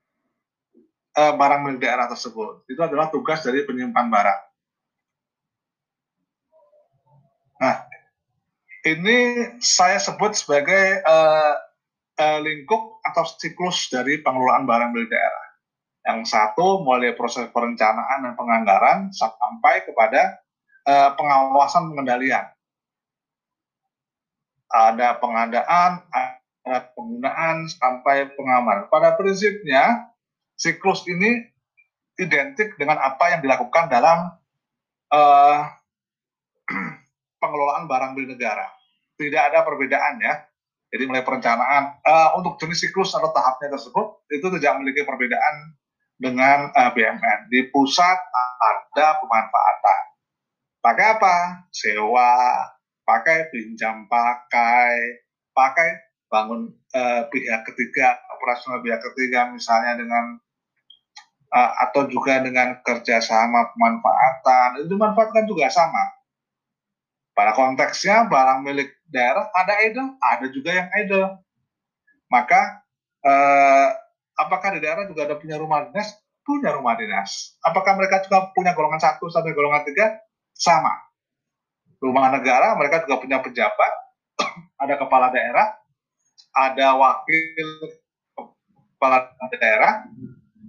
[1.18, 2.66] uh, barang milik daerah tersebut.
[2.70, 4.40] Itu adalah tugas dari penyimpan barang.
[7.62, 7.76] Nah,
[8.82, 9.18] ini
[9.62, 11.54] saya sebut sebagai uh,
[12.18, 15.46] uh, lingkup atau siklus dari pengelolaan barang milik daerah.
[16.02, 20.42] Yang satu mulai proses perencanaan dan penganggaran sampai kepada
[20.86, 22.42] uh, pengawasan pengendalian.
[24.72, 28.86] Ada pengadaan, ada penggunaan sampai pengamanan.
[28.86, 30.14] Pada prinsipnya
[30.54, 31.42] siklus ini
[32.20, 34.30] identik dengan apa yang dilakukan dalam
[35.10, 35.58] uh,
[37.42, 38.70] pengelolaan barang milik negara.
[39.18, 40.34] Tidak ada perbedaan ya.
[40.92, 45.72] Jadi mulai perencanaan uh, untuk jenis siklus atau tahapnya tersebut itu tidak memiliki perbedaan
[46.20, 47.48] dengan uh, eh, BMN.
[47.48, 48.18] Di pusat
[48.92, 50.02] ada pemanfaatan.
[50.84, 51.36] Pakai apa?
[51.72, 52.60] Sewa,
[53.08, 55.24] pakai pinjam pakai,
[55.56, 60.40] pakai bangun uh, pihak ketiga, operasional pihak ketiga misalnya dengan
[61.52, 66.16] uh, atau juga dengan kerjasama pemanfaatan, itu dimanfaatkan juga sama.
[67.36, 71.28] Pada konteksnya barang milik daerah ada idle, ada juga yang idle.
[72.32, 72.80] Maka
[73.28, 73.88] uh,
[74.40, 76.16] apakah di daerah juga ada punya rumah dinas?
[76.44, 77.56] Punya rumah dinas.
[77.60, 80.16] Apakah mereka juga punya golongan satu sampai golongan tiga?
[80.52, 80.92] Sama.
[82.02, 83.92] Rumah negara mereka juga punya pejabat,
[84.82, 85.81] ada kepala daerah,
[86.52, 87.64] ada wakil
[88.96, 90.04] kepala daerah,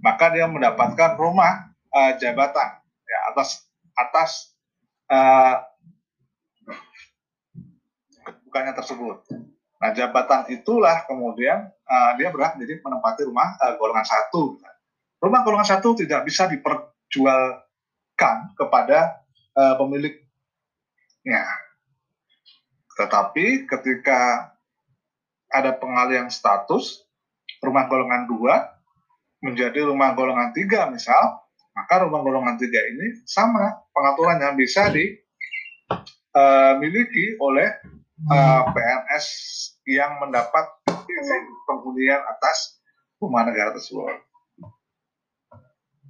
[0.00, 4.56] maka dia mendapatkan rumah uh, jabatan ya atas atas
[5.12, 5.62] uh,
[8.48, 9.22] bukannya tersebut.
[9.82, 14.56] Nah, jabatan itulah kemudian uh, dia berhak jadi menempati rumah uh, golongan satu.
[15.20, 19.20] Rumah golongan satu tidak bisa diperjualkan kepada
[19.58, 21.44] uh, pemiliknya.
[22.94, 24.53] Tetapi ketika
[25.54, 27.06] ada pengalian status,
[27.62, 28.74] rumah golongan dua
[29.38, 31.46] menjadi rumah golongan tiga misal,
[31.78, 35.24] maka rumah golongan tiga ini sama pengaturannya bisa dimiliki
[37.38, 37.70] oleh
[38.26, 39.26] uh, eh, PNS
[39.86, 40.64] yang mendapat
[41.68, 42.80] penghunian atas
[43.20, 44.18] rumah negara tersebut.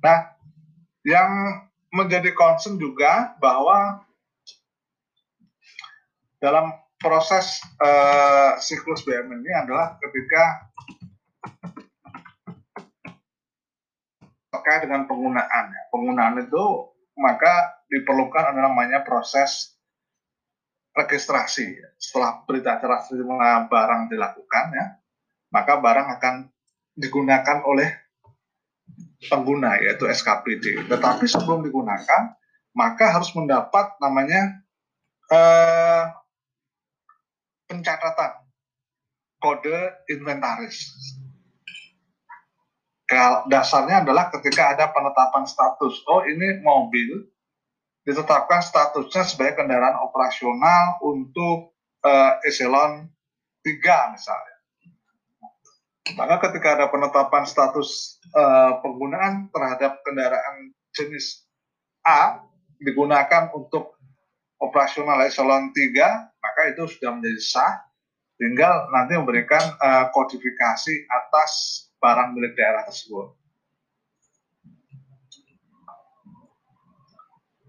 [0.00, 0.36] Nah,
[1.04, 1.60] yang
[1.92, 4.02] menjadi concern juga bahwa
[6.42, 10.72] dalam proses uh, siklus BUMN ini adalah ketika
[14.48, 15.64] terkait dengan penggunaan.
[15.92, 16.64] Penggunaan itu
[17.20, 19.76] maka diperlukan ada namanya proses
[20.96, 21.76] registrasi.
[22.00, 24.86] Setelah berita acara terima barang dilakukan ya,
[25.52, 26.34] maka barang akan
[26.96, 27.92] digunakan oleh
[29.28, 30.88] pengguna yaitu SKPD.
[30.88, 32.32] Tetapi sebelum digunakan
[32.72, 34.64] maka harus mendapat namanya
[35.30, 36.04] eh,
[37.74, 38.32] pencatatan
[39.42, 40.94] kode inventaris.
[43.50, 47.28] Dasarnya adalah ketika ada penetapan status, oh ini mobil
[48.08, 53.12] ditetapkan statusnya sebagai kendaraan operasional untuk uh, eselon
[53.64, 54.56] 3 misalnya.
[56.16, 61.48] Maka ketika ada penetapan status uh, penggunaan terhadap kendaraan jenis
[62.04, 62.44] A
[62.76, 63.96] digunakan untuk
[64.60, 67.72] operasional eselon 3, maka itu sudah menjadi sah.
[68.36, 71.52] Tinggal nanti memberikan uh, kodifikasi atas
[71.96, 73.32] barang milik daerah tersebut.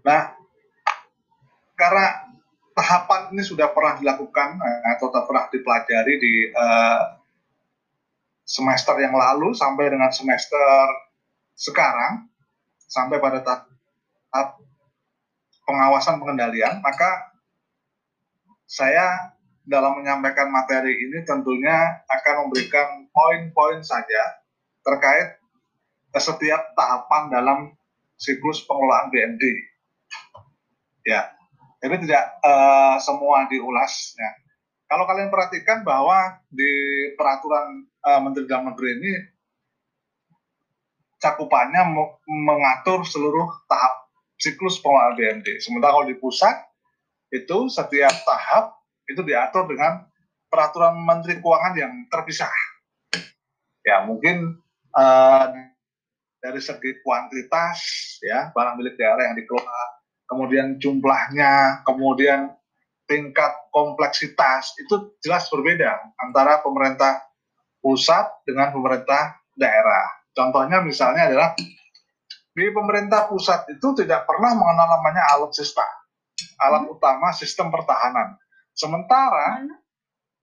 [0.04, 0.36] Nah,
[1.78, 2.28] karena
[2.76, 7.16] tahapan ini sudah pernah dilakukan uh, atau pernah dipelajari di uh,
[8.42, 10.66] semester yang lalu sampai dengan semester
[11.56, 12.26] sekarang,
[12.90, 14.60] sampai pada tahap
[15.66, 17.35] pengawasan pengendalian, maka
[18.66, 19.34] saya
[19.66, 24.42] dalam menyampaikan materi ini tentunya akan memberikan poin-poin saja
[24.86, 25.38] terkait
[26.14, 27.58] setiap tahapan dalam
[28.14, 29.42] siklus pengelolaan BND.
[31.06, 31.30] Ya,
[31.82, 34.14] jadi tidak uh, semua diulas.
[34.18, 34.30] Ya.
[34.86, 36.72] Kalau kalian perhatikan bahwa di
[37.18, 39.12] peraturan uh, Menteri Dalam Negeri ini
[41.18, 41.82] cakupannya
[42.26, 45.58] mengatur seluruh tahap siklus pengelolaan BND.
[45.58, 46.54] Sementara kalau di pusat
[47.30, 50.06] itu setiap tahap itu diatur dengan
[50.50, 52.50] peraturan Menteri Keuangan yang terpisah.
[53.86, 54.58] Ya mungkin
[54.94, 55.46] uh,
[56.42, 57.78] dari segi kuantitas
[58.22, 59.82] ya barang milik daerah yang dikelola,
[60.26, 62.54] kemudian jumlahnya, kemudian
[63.06, 67.22] tingkat kompleksitas itu jelas berbeda antara pemerintah
[67.78, 70.06] pusat dengan pemerintah daerah.
[70.34, 71.50] Contohnya misalnya adalah
[72.56, 75.86] di pemerintah pusat itu tidak pernah mengenal namanya alutsista,
[76.60, 76.94] alat hmm.
[76.96, 78.36] utama sistem pertahanan.
[78.76, 79.64] Sementara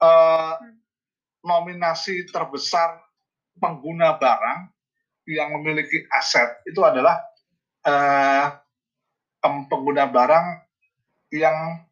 [0.01, 0.55] eh,
[1.45, 3.01] nominasi terbesar
[3.57, 4.73] pengguna barang
[5.29, 7.21] yang memiliki aset itu adalah
[7.85, 8.45] eh,
[9.43, 10.47] pengguna barang
[11.33, 11.85] yang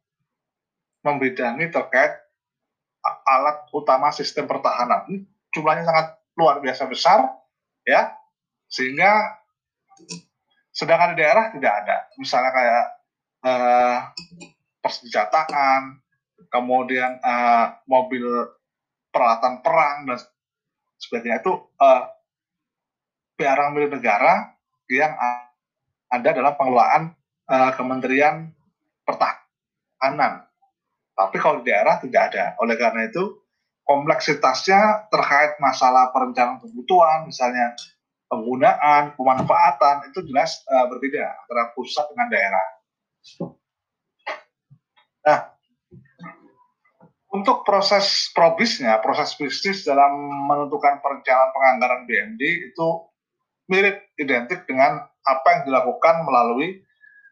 [1.01, 2.13] membidangi terkait
[3.25, 5.09] alat utama sistem pertahanan.
[5.09, 7.25] Ini jumlahnya sangat luar biasa besar,
[7.81, 8.13] ya,
[8.69, 9.41] sehingga
[10.71, 11.97] Sedangkan di daerah tidak ada.
[12.15, 12.85] Misalnya kayak
[13.45, 13.97] uh,
[14.81, 16.01] persenjataan,
[16.49, 18.25] kemudian uh, mobil
[19.11, 20.17] peralatan perang dan
[20.97, 22.09] sebagainya itu uh,
[23.37, 24.53] barang milik negara
[24.91, 25.13] yang
[26.11, 27.03] ada dalam pengelolaan
[27.49, 28.51] uh, Kementerian
[29.01, 30.45] Pertahanan.
[31.15, 32.55] Tapi kalau di daerah tidak ada.
[32.61, 33.41] Oleh karena itu
[33.85, 37.75] kompleksitasnya terkait masalah perencanaan kebutuhan, misalnya
[38.31, 42.65] penggunaan, pemanfaatan itu jelas uh, berbeda antara pusat dengan daerah.
[45.21, 45.39] Nah,
[47.31, 50.11] untuk proses probisnya, proses bisnis dalam
[50.49, 52.41] menentukan perencanaan penganggaran BMD
[52.73, 52.87] itu
[53.71, 56.81] mirip identik dengan apa yang dilakukan melalui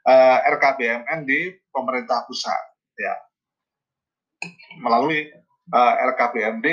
[0.07, 2.61] uh, eh, RKBMN di pemerintah pusat,
[2.95, 3.13] ya.
[4.79, 5.27] Melalui
[5.73, 6.67] uh, eh, RKBMD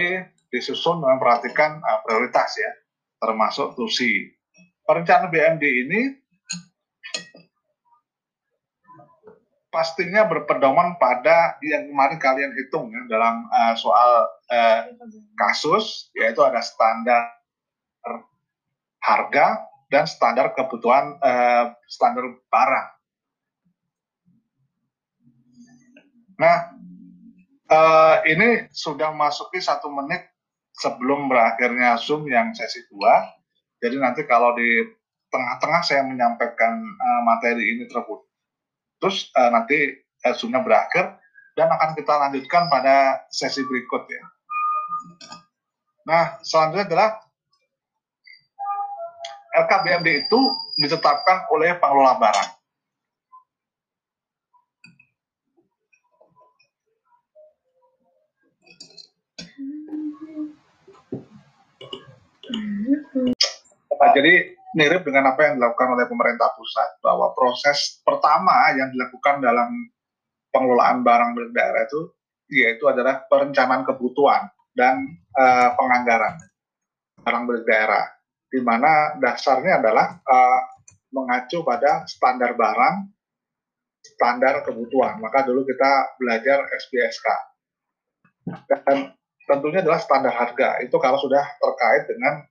[0.52, 2.70] disusun dengan perhatikan uh, prioritas ya
[3.18, 4.30] termasuk TUSI.
[4.86, 6.00] Perencanaan BMD ini
[9.76, 14.80] pastinya berpedoman pada yang kemarin kalian hitung ya, dalam uh, soal uh,
[15.36, 17.36] kasus, yaitu ada standar
[19.04, 22.88] harga dan standar kebutuhan uh, standar barang.
[26.40, 26.56] Nah,
[27.68, 30.24] uh, ini sudah masuki satu menit
[30.72, 32.96] sebelum berakhirnya Zoom yang sesi 2.
[33.84, 34.84] Jadi nanti kalau di
[35.28, 38.25] tengah-tengah saya menyampaikan uh, materi ini terputus,
[39.04, 41.20] uh, nanti uh, Zoom-nya berakhir
[41.56, 44.22] dan akan kita lanjutkan pada sesi berikut ya.
[46.06, 47.10] Nah, selanjutnya adalah
[49.56, 50.40] LKBMD itu
[50.76, 52.50] ditetapkan oleh pengelola barang.
[63.96, 69.40] Nah, jadi mirip dengan apa yang dilakukan oleh pemerintah pusat bahwa proses pertama yang dilakukan
[69.40, 69.72] dalam
[70.52, 72.00] pengelolaan barang milik daerah itu
[72.52, 75.00] yaitu adalah perencanaan kebutuhan dan
[75.34, 76.36] uh, penganggaran
[77.24, 78.04] barang milik daerah
[78.46, 80.60] di mana dasarnya adalah uh,
[81.10, 82.96] mengacu pada standar barang
[84.04, 87.26] standar kebutuhan maka dulu kita belajar SPSK
[88.68, 89.16] dan
[89.46, 90.82] tentunya adalah standar harga.
[90.82, 92.42] Itu kalau sudah terkait dengan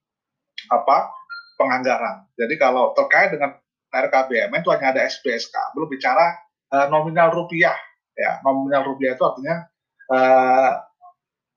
[0.71, 1.11] apa
[1.55, 2.27] penganggaran.
[2.35, 3.55] Jadi kalau terkait dengan
[3.91, 6.35] RKBMN itu hanya ada SPSK, belum bicara
[6.75, 7.75] uh, nominal rupiah.
[8.15, 9.67] Ya, nominal rupiah itu artinya
[10.11, 10.71] uh,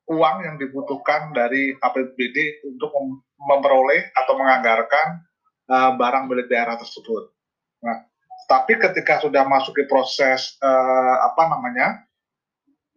[0.08, 2.90] uang yang dibutuhkan dari APBD untuk
[3.38, 5.22] memperoleh atau menganggarkan
[5.70, 7.30] uh, barang milik daerah tersebut.
[7.84, 8.08] Nah,
[8.48, 11.88] tapi ketika sudah masuk ke proses uh, apa namanya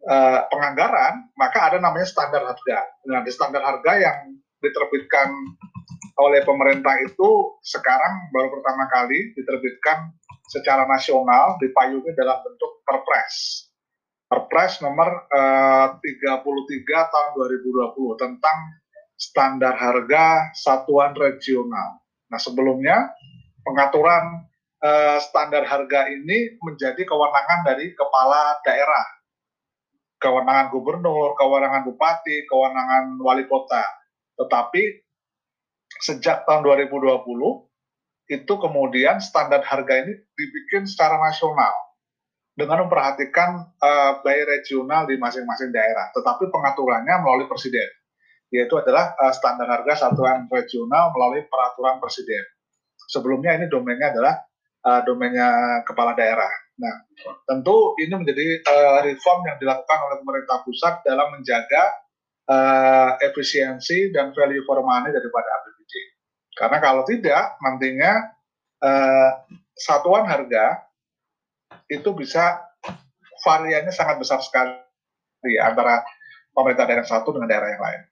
[0.08, 2.78] uh, penganggaran, maka ada namanya standar harga.
[3.06, 4.18] Nah, di standar harga yang
[4.62, 5.28] diterbitkan
[6.22, 10.14] oleh pemerintah itu sekarang baru pertama kali diterbitkan
[10.48, 13.66] secara nasional dipayungi dalam bentuk perpres.
[14.28, 16.40] Perpres nomor uh, 33
[16.86, 18.58] tahun 2020 tentang
[19.16, 22.00] standar harga satuan regional.
[22.32, 23.12] Nah, sebelumnya
[23.60, 24.48] pengaturan
[24.80, 29.06] uh, standar harga ini menjadi kewenangan dari kepala daerah.
[30.16, 34.01] Kewenangan gubernur, kewenangan bupati, kewenangan wali kota.
[34.42, 34.82] Tetapi
[36.02, 37.22] sejak tahun 2020
[38.32, 41.70] itu kemudian standar harga ini dibikin secara nasional
[42.52, 47.88] dengan memperhatikan uh, bayi regional di masing-masing daerah, tetapi pengaturannya melalui presiden,
[48.52, 52.44] yaitu adalah uh, standar harga satuan regional melalui peraturan presiden.
[53.08, 54.34] Sebelumnya ini domainnya adalah
[54.84, 56.52] uh, domainnya kepala daerah.
[56.76, 56.94] Nah,
[57.48, 62.01] tentu ini menjadi uh, reform yang dilakukan oleh pemerintah pusat dalam menjaga
[62.52, 65.92] uh, efisiensi dan value for money daripada APBD.
[66.52, 68.12] Karena kalau tidak, nantinya
[68.84, 69.30] uh,
[69.72, 70.84] satuan harga
[71.88, 72.60] itu bisa
[73.42, 74.76] variannya sangat besar sekali
[75.58, 76.04] antara
[76.52, 78.02] pemerintah daerah satu dengan daerah yang lain.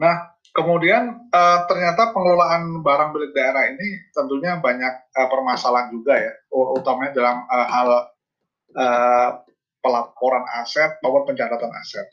[0.00, 0.14] Nah,
[0.54, 7.12] kemudian uh, ternyata pengelolaan barang milik daerah ini tentunya banyak uh, permasalahan juga ya, utamanya
[7.12, 7.88] dalam uh, hal
[8.78, 9.30] uh,
[9.82, 12.06] pelaporan aset maupun pencatatan aset.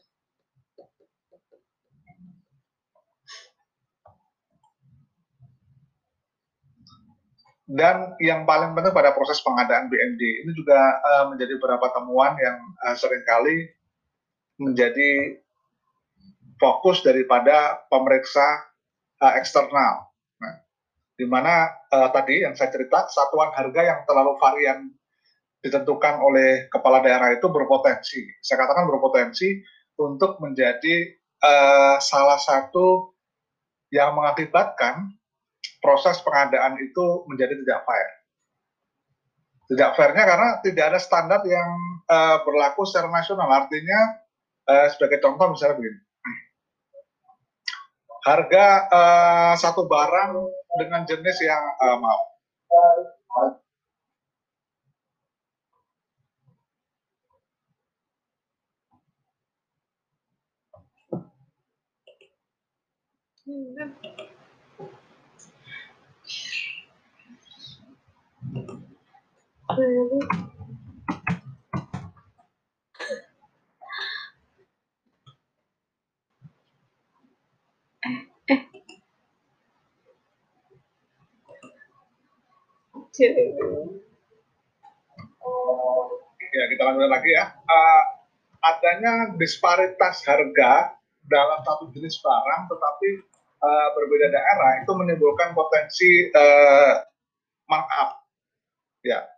[7.69, 12.57] Dan yang paling penting pada proses pengadaan BND ini juga uh, menjadi beberapa temuan yang
[12.81, 13.69] uh, sering kali
[14.57, 15.37] menjadi
[16.57, 18.41] fokus daripada pemeriksa
[19.21, 20.09] uh, eksternal.
[20.41, 20.65] Nah,
[21.13, 24.89] di mana uh, tadi yang saya cerita satuan harga yang terlalu varian
[25.61, 28.25] ditentukan oleh kepala daerah itu berpotensi.
[28.41, 29.61] Saya katakan berpotensi
[30.01, 31.05] untuk menjadi
[31.45, 33.13] uh, salah satu
[33.93, 35.18] yang mengakibatkan
[35.79, 38.09] proses pengadaan itu menjadi tidak fair.
[39.69, 41.69] Tidak fairnya karena tidak ada standar yang
[42.09, 43.47] uh, berlaku secara nasional.
[43.47, 43.99] Artinya
[44.65, 45.99] uh, sebagai contoh misalnya begini,
[48.25, 50.31] harga uh, satu barang
[50.81, 52.21] dengan jenis yang uh, maaf
[63.49, 64.28] Hmm.
[86.49, 87.53] Ya, kita lanjutkan lagi ya.
[87.69, 88.03] Uh,
[88.65, 90.97] adanya disparitas harga
[91.29, 93.09] dalam satu jenis barang, tetapi
[93.61, 97.05] uh, berbeda daerah itu menimbulkan potensi uh,
[97.69, 98.25] markup.
[99.05, 99.29] Ya,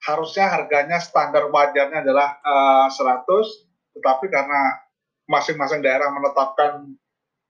[0.00, 4.80] harusnya harganya standar wajarnya adalah uh, eh, 100, tetapi karena
[5.28, 6.96] masing-masing daerah menetapkan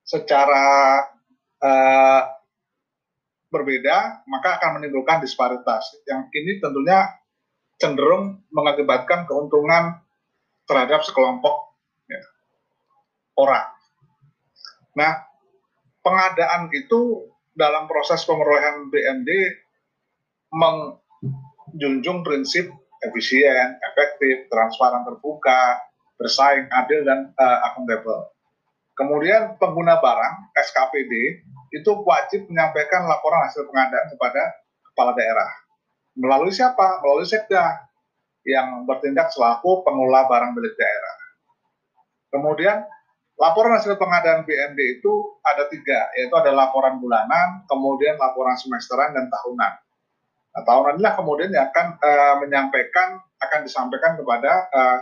[0.03, 0.67] secara
[1.63, 2.23] uh,
[3.51, 5.83] berbeda, maka akan menimbulkan disparitas.
[6.07, 7.07] Yang ini tentunya
[7.81, 9.99] cenderung mengakibatkan keuntungan
[10.69, 11.75] terhadap sekelompok
[12.07, 12.23] ya,
[13.39, 13.67] orang.
[14.95, 15.13] Nah,
[16.05, 17.27] pengadaan itu
[17.57, 19.31] dalam proses pemerolehan BMD
[20.55, 21.00] meng,
[21.77, 25.81] junjung prinsip efisien, efektif, transparan, terbuka,
[26.21, 28.29] bersaing, adil, dan uh, akuntabel.
[28.93, 31.13] Kemudian pengguna barang SKPD
[31.73, 34.43] itu wajib menyampaikan laporan hasil pengadaan kepada
[34.93, 35.49] kepala daerah.
[36.21, 37.01] Melalui siapa?
[37.01, 37.89] Melalui sekda
[38.45, 41.17] yang bertindak selaku pengelola barang milik daerah.
[42.29, 42.77] Kemudian
[43.41, 49.33] laporan hasil pengadaan BND itu ada tiga, yaitu ada laporan bulanan, kemudian laporan semesteran dan
[49.33, 49.73] tahunan.
[50.51, 54.99] Nah, tahunan inilah kemudian yang akan uh, menyampaikan, akan disampaikan kepada uh,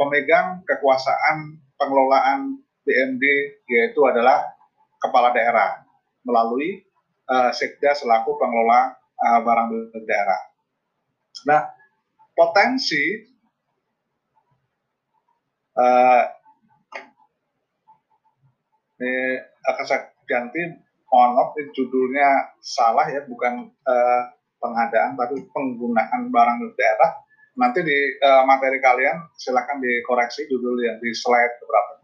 [0.00, 3.24] pemegang kekuasaan pengelolaan BND,
[3.68, 4.48] yaitu adalah
[4.96, 5.84] kepala daerah
[6.24, 6.80] melalui
[7.28, 10.40] uh, sekda selaku pengelola uh, barang milik daerah.
[11.44, 11.68] Nah,
[12.32, 13.28] potensi
[15.76, 16.22] uh,
[18.98, 20.58] ini akan saya ganti
[21.08, 24.22] mohon maaf judulnya salah ya bukan uh,
[24.58, 27.10] pengadaan tapi penggunaan barang milik daerah.
[27.58, 31.94] Nanti di uh, materi kalian silakan dikoreksi judul yang di slide berapa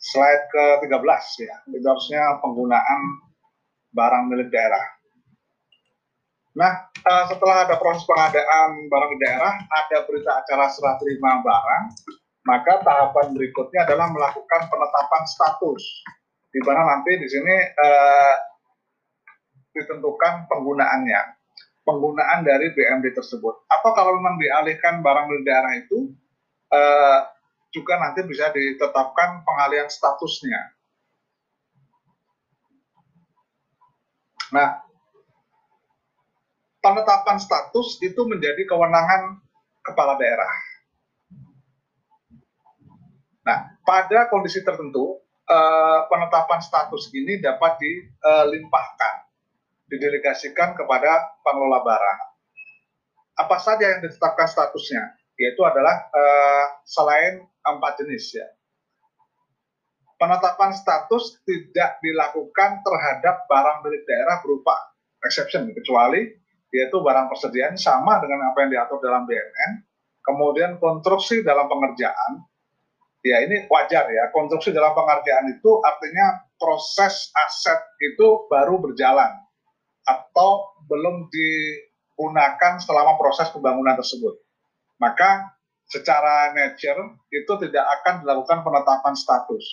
[0.00, 1.56] slide ke-13 ya.
[1.72, 3.00] Itu harusnya penggunaan
[3.92, 4.84] barang milik daerah.
[6.56, 6.72] Nah
[7.04, 11.84] uh, setelah ada proses pengadaan barang di daerah ada berita acara serah terima barang
[12.44, 15.82] maka tahapan berikutnya adalah melakukan penetapan status.
[16.52, 18.34] Di mana nanti di sini uh,
[19.74, 21.20] ditentukan penggunaannya,
[21.84, 23.68] penggunaan dari BMD tersebut.
[23.68, 26.12] Atau kalau memang dialihkan barang milik daerah itu
[26.72, 27.18] uh,
[27.70, 30.74] juga nanti bisa ditetapkan pengalihan statusnya.
[34.54, 34.84] Nah,
[36.78, 39.42] penetapan status itu menjadi kewenangan
[39.82, 40.52] kepala daerah.
[43.44, 45.20] Nah, pada kondisi tertentu,
[45.50, 49.14] uh, penetapan status ini dapat dilimpahkan,
[49.88, 52.20] didelegasikan kepada pengelola barang.
[53.44, 55.02] Apa saja yang ditetapkan statusnya?
[55.34, 58.46] Yaitu adalah uh, selain empat jenis ya.
[60.14, 64.78] Penetapan status tidak dilakukan terhadap barang milik daerah berupa
[65.26, 66.30] exception kecuali
[66.74, 69.72] yaitu barang persediaan sama dengan apa yang diatur dalam BNN,
[70.26, 72.42] kemudian konstruksi dalam pengerjaan,
[73.24, 79.43] ya ini wajar ya konstruksi dalam pengerjaan itu artinya proses aset itu baru berjalan
[80.04, 84.36] atau belum digunakan selama proses pembangunan tersebut.
[85.00, 85.56] Maka
[85.88, 89.64] secara nature itu tidak akan dilakukan penetapan status.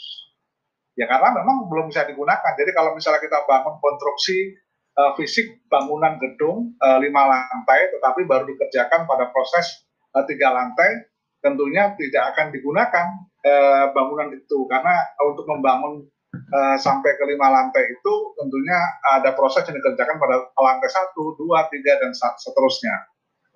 [1.00, 2.52] Ya karena memang belum bisa digunakan.
[2.58, 4.60] Jadi kalau misalnya kita bangun konstruksi
[5.00, 11.12] uh, fisik bangunan gedung uh, lima lantai tetapi baru dikerjakan pada proses uh, tiga lantai
[11.42, 13.08] tentunya tidak akan digunakan
[13.42, 14.70] eh, bangunan itu.
[14.70, 14.94] Karena
[15.26, 16.06] untuk membangun
[16.36, 18.80] eh, sampai ke lima lantai itu tentunya
[19.20, 22.96] ada proses yang dikerjakan pada lantai satu, dua, tiga dan seterusnya.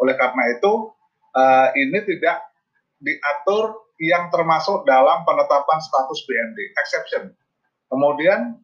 [0.04, 0.92] Oleh karena itu
[1.36, 2.44] eh, ini tidak
[3.00, 7.24] diatur yang termasuk dalam penetapan status BND exception.
[7.88, 8.60] Kemudian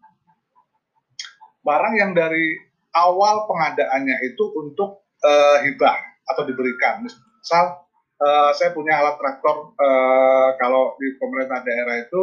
[1.63, 2.57] barang yang dari
[2.91, 5.97] awal pengadaannya itu untuk uh, hibah
[6.35, 7.05] atau diberikan.
[7.05, 7.85] Misal
[8.19, 12.21] uh, saya punya alat traktor uh, kalau di pemerintah daerah itu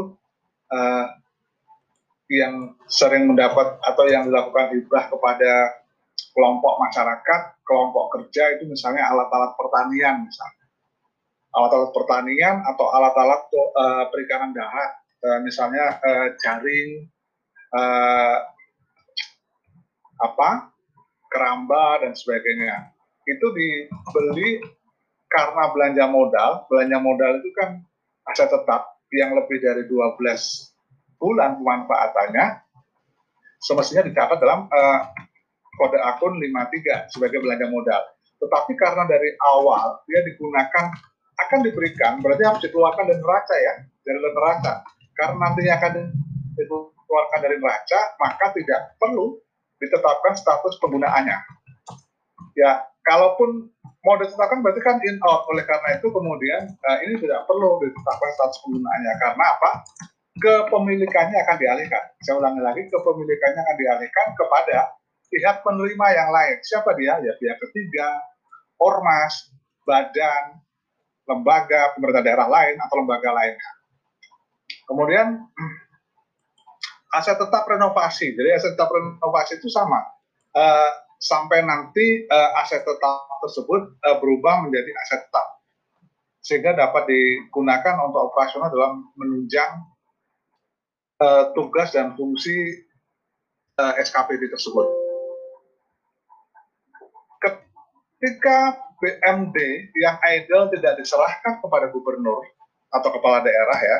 [0.75, 1.07] uh,
[2.29, 5.53] yang sering mendapat atau yang dilakukan hibah kepada
[6.37, 10.65] kelompok masyarakat, kelompok kerja itu misalnya alat-alat pertanian misalnya.
[11.57, 14.93] Alat-alat pertanian atau alat-alat uh, perikanan darat,
[15.25, 17.09] uh, misalnya uh, jaring,
[17.73, 18.37] uh,
[20.21, 20.71] apa,
[21.33, 22.93] keramba dan sebagainya.
[23.25, 24.61] Itu dibeli
[25.33, 27.81] karena belanja modal, belanja modal itu kan
[28.29, 30.78] aset tetap yang lebih dari 12
[31.19, 32.47] bulan pemanfaatannya,
[33.63, 35.01] semestinya dicatat dalam uh,
[35.79, 38.03] kode akun 53 sebagai belanja modal.
[38.39, 40.95] Tetapi karena dari awal dia digunakan
[41.39, 44.73] akan diberikan, berarti harus dikeluarkan dari neraca ya, dari neraca.
[45.15, 45.93] Karena nantinya akan
[46.55, 49.39] dikeluarkan dari neraca, maka tidak perlu
[49.79, 51.39] ditetapkan status penggunaannya.
[52.59, 53.71] Ya, kalaupun
[54.03, 55.47] mau ditetapkan berarti kan in out.
[55.51, 59.71] Oleh karena itu kemudian uh, ini tidak perlu ditetapkan status penggunaannya karena apa?
[60.39, 62.05] Kepemilikannya akan dialihkan.
[62.23, 64.79] Saya ulangi lagi, kepemilikannya akan dialihkan kepada
[65.29, 66.57] pihak penerima yang lain.
[66.65, 67.19] Siapa dia?
[67.21, 68.23] Ya pihak ketiga,
[68.79, 69.51] ormas,
[69.85, 70.63] badan,
[71.29, 73.71] lembaga, pemerintah daerah lain atau lembaga lainnya.
[74.89, 75.27] Kemudian
[77.13, 78.33] aset tetap renovasi.
[78.33, 80.01] Jadi aset tetap renovasi itu sama.
[80.57, 85.59] Uh, sampai nanti uh, aset tetap tersebut uh, berubah menjadi aset tetap
[86.49, 89.85] sehingga dapat digunakan untuk operasional dalam menunjang
[91.23, 92.87] uh, tugas dan fungsi
[93.79, 94.87] uh, SKPD tersebut.
[97.39, 99.59] Ketika BMD
[99.95, 102.43] yang idle tidak diserahkan kepada gubernur
[102.91, 103.99] atau kepala daerah ya,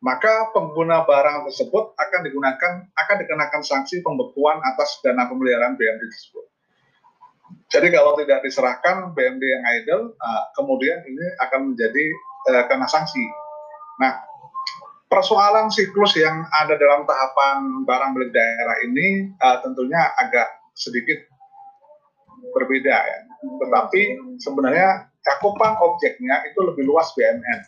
[0.00, 6.46] maka pengguna barang tersebut akan digunakan akan dikenakan sanksi pembekuan atas dana pemeliharaan BMD tersebut.
[7.70, 12.04] Jadi kalau tidak diserahkan BMD yang idle, uh, kemudian ini akan menjadi
[12.54, 13.22] uh, kena sanksi.
[13.98, 14.29] Nah,
[15.10, 20.46] persoalan siklus yang ada dalam tahapan barang milik daerah ini uh, tentunya agak
[20.78, 21.18] sedikit
[22.54, 23.18] berbeda ya.
[23.40, 24.02] Tetapi
[24.38, 27.60] sebenarnya cakupan objeknya itu lebih luas BNN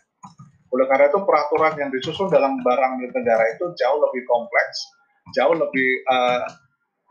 [0.73, 4.89] oleh karena itu peraturan yang disusun dalam barang milik negara itu jauh lebih kompleks,
[5.37, 6.49] jauh lebih uh,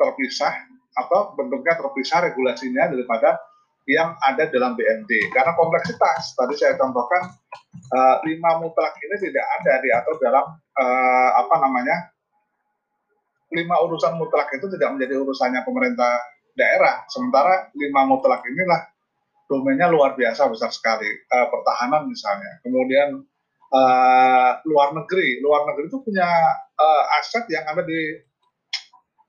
[0.01, 0.65] terpisah
[0.97, 3.37] atau bentuknya terpisah regulasinya daripada
[3.89, 5.33] yang ada dalam BMD.
[5.33, 7.33] Karena kompleksitas, tadi saya contohkan
[7.93, 11.97] uh, lima mutlak ini tidak ada diatur dalam uh, apa namanya
[13.51, 16.13] lima urusan mutlak itu tidak menjadi urusannya pemerintah
[16.53, 17.03] daerah.
[17.09, 18.81] Sementara lima mutlak inilah
[19.49, 21.09] domainnya luar biasa besar sekali.
[21.27, 23.25] Uh, pertahanan misalnya, kemudian
[23.73, 25.41] uh, luar negeri.
[25.41, 26.29] Luar negeri itu punya
[26.77, 27.99] uh, aset yang ada di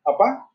[0.03, 0.51] apa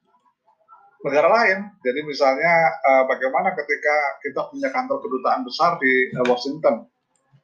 [1.05, 1.59] negara lain.
[1.85, 3.95] Jadi misalnya uh, bagaimana ketika
[4.25, 6.89] kita punya kantor kedutaan besar di uh, Washington,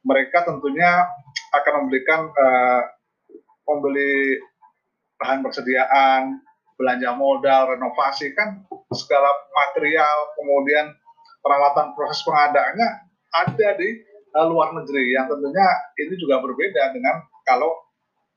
[0.04, 1.06] mereka tentunya
[1.54, 2.82] akan memberikan uh,
[3.64, 4.38] membeli
[5.16, 6.42] bahan persediaan,
[6.74, 10.90] belanja modal, renovasi kan segala material, kemudian
[11.40, 12.88] peralatan proses pengadaannya
[13.34, 13.88] ada di
[14.34, 15.66] uh, luar negeri yang tentunya
[16.02, 17.70] ini juga berbeda dengan kalau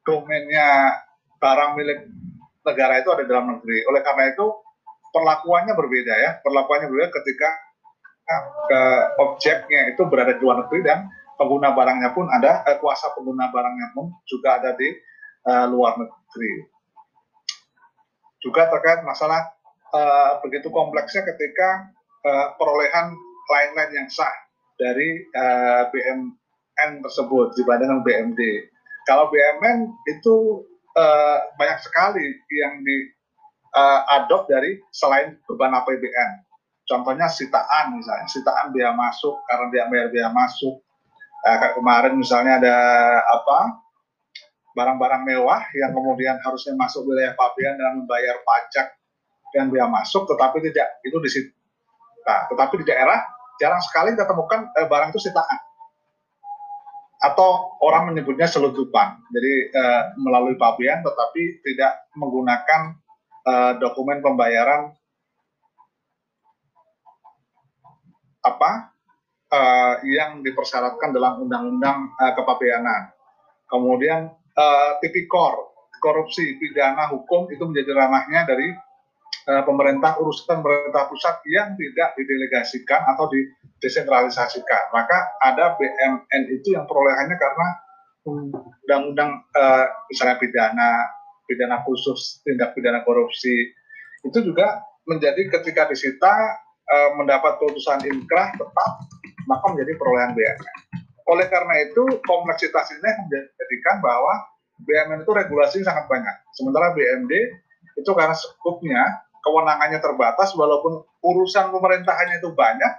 [0.05, 0.93] domainnya
[1.41, 1.99] barang milik
[2.63, 3.84] negara itu ada dalam negeri.
[3.88, 4.47] Oleh karena itu
[5.18, 7.49] perlakuannya berbeda ya, perlakuannya berbeda ketika
[8.68, 8.82] ke
[9.24, 11.09] objeknya itu berada di luar negeri dan
[11.39, 14.93] pengguna barangnya pun ada, eh, kuasa pengguna barangnya pun juga ada di
[15.47, 16.78] uh, luar negeri
[18.41, 19.49] juga terkait masalah
[19.93, 21.89] uh, begitu kompleksnya ketika
[22.26, 23.11] uh, perolehan
[23.47, 24.32] lain-lain yang sah
[24.78, 28.39] dari uh, BMN tersebut dibandingkan BMD.
[29.09, 30.63] Kalau BMN itu
[30.93, 32.97] uh, banyak sekali yang di
[33.74, 36.32] uh, adopt dari selain beban APBN.
[36.88, 40.80] Contohnya sitaan misalnya, sitaan biaya masuk karena dia bayar biaya masuk.
[41.43, 42.78] Uh, kayak kemarin misalnya ada
[43.28, 43.84] apa
[44.78, 48.93] barang-barang mewah yang kemudian harusnya masuk wilayah pabean dan membayar pajak
[49.57, 51.51] dan biaya masuk, tetapi tidak itu di situ.
[52.28, 53.24] Nah, tetapi di daerah
[53.57, 55.59] jarang sekali kita temukan eh, barang itu sitaan
[57.18, 59.18] atau orang menyebutnya selundupan.
[59.34, 62.93] Jadi eh, melalui pabean, tetapi tidak menggunakan
[63.47, 64.91] eh, dokumen pembayaran
[68.43, 68.71] apa
[69.47, 73.15] eh, yang dipersyaratkan dalam undang-undang eh, kepabeanan.
[73.67, 78.71] Kemudian uh, tipikor, korupsi, pidana, hukum itu menjadi ranahnya dari
[79.51, 84.83] uh, pemerintah urusan pemerintah pusat yang tidak didelegasikan atau didesentralisasikan.
[84.91, 87.67] Maka ada BMN itu yang perolehannya karena
[88.27, 90.91] undang-undang uh, misalnya pidana,
[91.47, 93.71] pidana khusus, tindak pidana korupsi
[94.27, 96.31] itu juga menjadi ketika disita
[96.83, 98.91] uh, mendapat putusan inkrah tetap
[99.47, 100.75] maka menjadi perolehan BMN.
[101.27, 104.47] Oleh karena itu, kompleksitas ini menjadikan bahwa
[104.83, 106.35] BMN itu regulasi sangat banyak.
[106.55, 107.31] Sementara BMD
[107.97, 109.03] itu karena skupnya,
[109.43, 112.93] kewenangannya terbatas, walaupun urusan pemerintahannya itu banyak,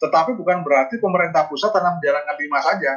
[0.00, 2.92] tetapi bukan berarti pemerintah pusat tanam menjalankan lima saja.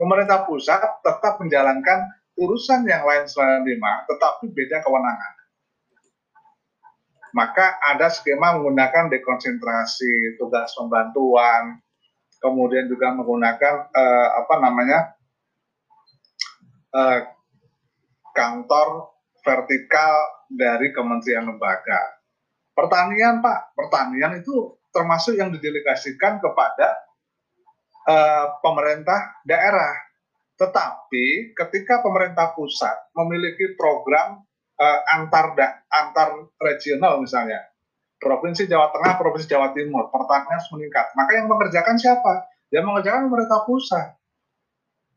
[0.00, 5.34] Pemerintah pusat tetap menjalankan urusan yang lain selain lima, tetapi beda kewenangan.
[7.32, 11.80] Maka ada skema menggunakan dekonsentrasi, tugas pembantuan,
[12.44, 15.00] kemudian juga menggunakan uh, apa namanya
[16.92, 17.20] uh,
[18.36, 20.12] kantor vertikal
[20.52, 22.20] dari kementerian lembaga.
[22.76, 26.88] Pertanian Pak, pertanian itu termasuk yang didelegasikan kepada
[28.08, 30.11] uh, pemerintah daerah.
[30.62, 34.46] Tetapi ketika pemerintah pusat memiliki program
[34.78, 37.66] uh, antar da, antar regional misalnya,
[38.22, 41.10] Provinsi Jawa Tengah, Provinsi Jawa Timur, pertanian harus meningkat.
[41.18, 42.46] Maka yang mengerjakan siapa?
[42.70, 44.14] Yang mengerjakan pemerintah pusat.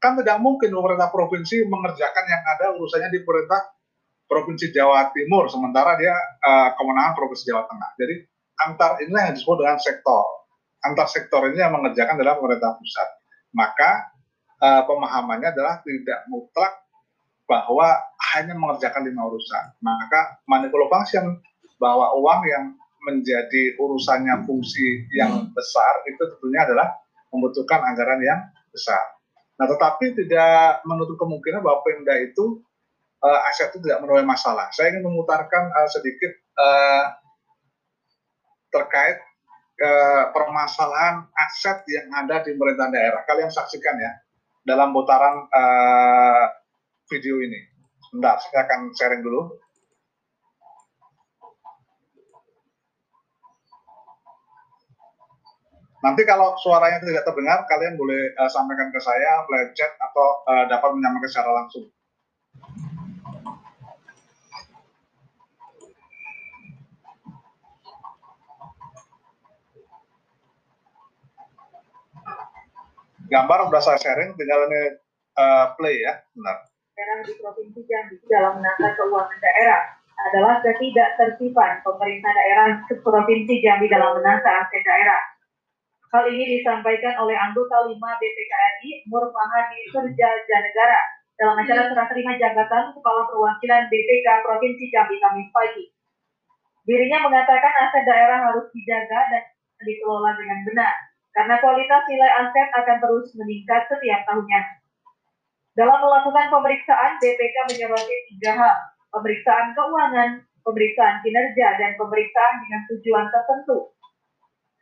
[0.01, 3.61] Kan tidak mungkin pemerintah provinsi mengerjakan yang ada urusannya di pemerintah
[4.25, 7.89] Provinsi Jawa Timur, sementara dia uh, kemenangan Provinsi Jawa Tengah.
[8.01, 8.15] Jadi
[8.65, 10.25] antar inilah yang disebut dengan sektor.
[10.81, 13.07] Antar sektor ini yang mengerjakan adalah pemerintah pusat.
[13.53, 14.14] Maka
[14.61, 16.85] uh, pemahamannya adalah tidak mutlak
[17.45, 17.87] bahwa
[18.33, 19.65] hanya mengerjakan lima urusan.
[19.81, 21.25] Maka manipulasi function
[21.77, 22.65] bahwa uang yang
[23.05, 26.89] menjadi urusannya fungsi yang besar itu tentunya adalah
[27.29, 28.41] membutuhkan anggaran yang
[28.73, 29.01] besar.
[29.55, 32.65] Nah, tetapi tidak menutup kemungkinan bahwa Pemda itu
[33.21, 34.67] uh, aset itu tidak menuai masalah.
[34.73, 37.13] Saya ingin memutarkan uh, sedikit uh,
[38.73, 39.21] terkait
[39.79, 43.21] uh, permasalahan aset yang ada di pemerintahan daerah.
[43.23, 44.11] Kalian saksikan ya
[44.65, 46.45] dalam putaran uh,
[47.07, 47.59] video ini.
[48.09, 49.61] Sebentar, saya akan sharing dulu.
[56.05, 60.65] Nanti kalau suaranya tidak terdengar, kalian boleh uh, sampaikan ke saya melalui chat atau uh,
[60.69, 61.89] dapat menyampaikan secara langsung.
[73.35, 74.95] Gambar sudah saya sharing, tinggal ini
[75.35, 76.71] uh, play ya, benar.
[76.95, 79.81] Daerah di Provinsi Jambi dalam menata keuangan daerah
[80.31, 85.35] adalah ketidaktertiban pemerintah daerah ke Provinsi Jambi dalam menata aset daerah
[86.15, 91.01] Hal ini disampaikan oleh anggota 5 BPKRI Nur Fahadi Kerja Janegara
[91.35, 95.91] dalam acara serah terima jabatan Kepala Perwakilan BPK Provinsi Jambi Kamis pagi.
[96.87, 99.43] Dirinya mengatakan aset daerah harus dijaga dan
[99.83, 100.95] dikelola dengan benar,
[101.35, 104.61] karena kualitas nilai aset akan terus meningkat setiap tahunnya.
[105.75, 108.75] Dalam melakukan pemeriksaan, BPK menyoroti tiga hal,
[109.11, 113.91] pemeriksaan keuangan, pemeriksaan kinerja, dan pemeriksaan dengan tujuan tertentu.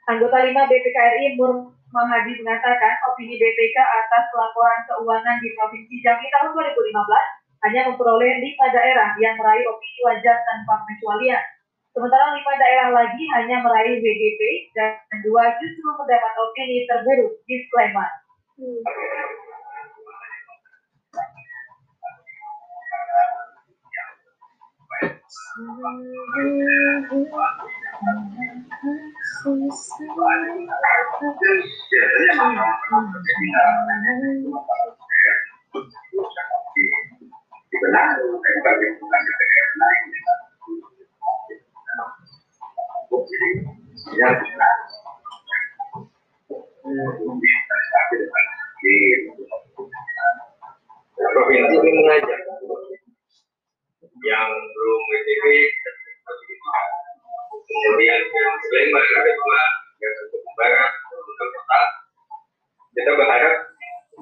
[0.05, 6.25] Anggota 5 BPK RI Mur Mahadi mengatakan opini BPK atas laporan keuangan di Provinsi Jambi
[6.29, 11.52] tahun 2015 hanya memperoleh lima daerah yang meraih opini wajar tanpa pengecualian.
[11.93, 14.41] Sementara lima daerah lagi hanya meraih WGP
[14.73, 18.09] dan dua justru mendapat opini terburuk disclaimer.
[18.57, 18.81] Hmm.
[51.33, 52.39] Provinsi ini mengajak
[54.23, 55.45] yang belum WTP
[57.63, 59.61] kemudian yang Sleman ada dua
[60.01, 61.81] yang satu barat untuk kota
[62.97, 63.55] kita berharap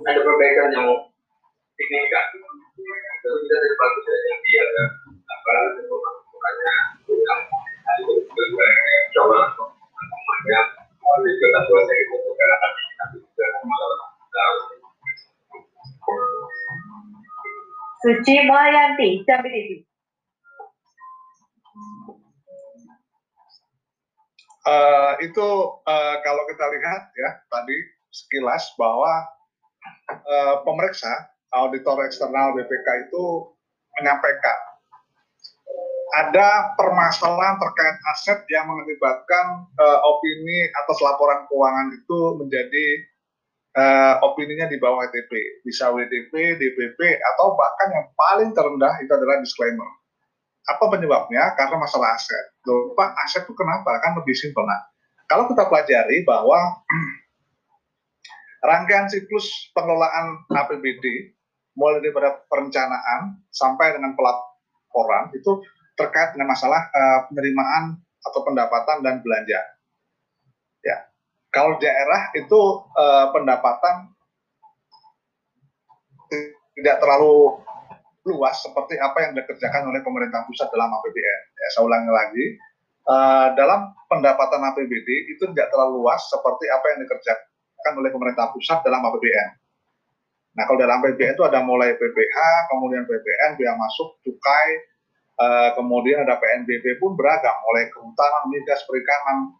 [0.03, 0.87] ada perbaikan yang
[1.79, 4.63] signifikan itu kita tidak bagus yang dia
[5.31, 5.53] apa
[18.11, 19.69] Suci Mayanti, Jambi TV.
[24.67, 25.47] Uh, itu
[25.87, 27.77] uh, kalau kita lihat ya tadi
[28.11, 29.31] sekilas bahwa
[30.11, 31.07] uh, pemeriksa
[31.55, 33.55] auditor eksternal BPK itu
[33.95, 34.59] menyampaikan
[36.19, 42.85] ada permasalahan terkait aset yang mengakibatkan uh, opini atas laporan keuangan itu menjadi
[43.75, 49.39] uh, opininya di bawah WTP, bisa WTP, DPP, atau bahkan yang paling terendah itu adalah
[49.39, 49.87] disclaimer.
[50.69, 51.57] Apa penyebabnya?
[51.57, 52.53] Karena masalah aset.
[52.67, 53.97] Loh, Pak, aset itu kenapa?
[54.03, 54.63] Kan lebih simpel.
[54.63, 54.81] Nah,
[55.25, 56.59] kalau kita pelajari bahwa
[58.69, 61.33] rangkaian siklus pengelolaan APBD,
[61.73, 62.13] mulai dari
[62.51, 65.63] perencanaan sampai dengan pelaporan, itu
[65.97, 69.59] terkait dengan masalah uh, penerimaan atau pendapatan dan belanja.
[70.81, 70.97] Ya,
[71.51, 72.59] kalau daerah itu
[72.95, 74.15] uh, pendapatan
[76.79, 77.59] tidak terlalu
[78.23, 81.41] luas seperti apa yang dikerjakan oleh pemerintah pusat dalam APBN.
[81.59, 82.45] Ya, saya ulangi lagi,
[83.11, 88.79] uh, dalam pendapatan APBD itu tidak terlalu luas seperti apa yang dikerjakan oleh pemerintah pusat
[88.87, 89.49] dalam APBN.
[90.55, 92.37] Nah, kalau dalam APBN itu ada mulai PPH,
[92.71, 94.69] kemudian PPN, biaya masuk, cukai,
[95.39, 99.59] uh, kemudian ada PNBP pun beragam, mulai kehutanan, migas, perikanan,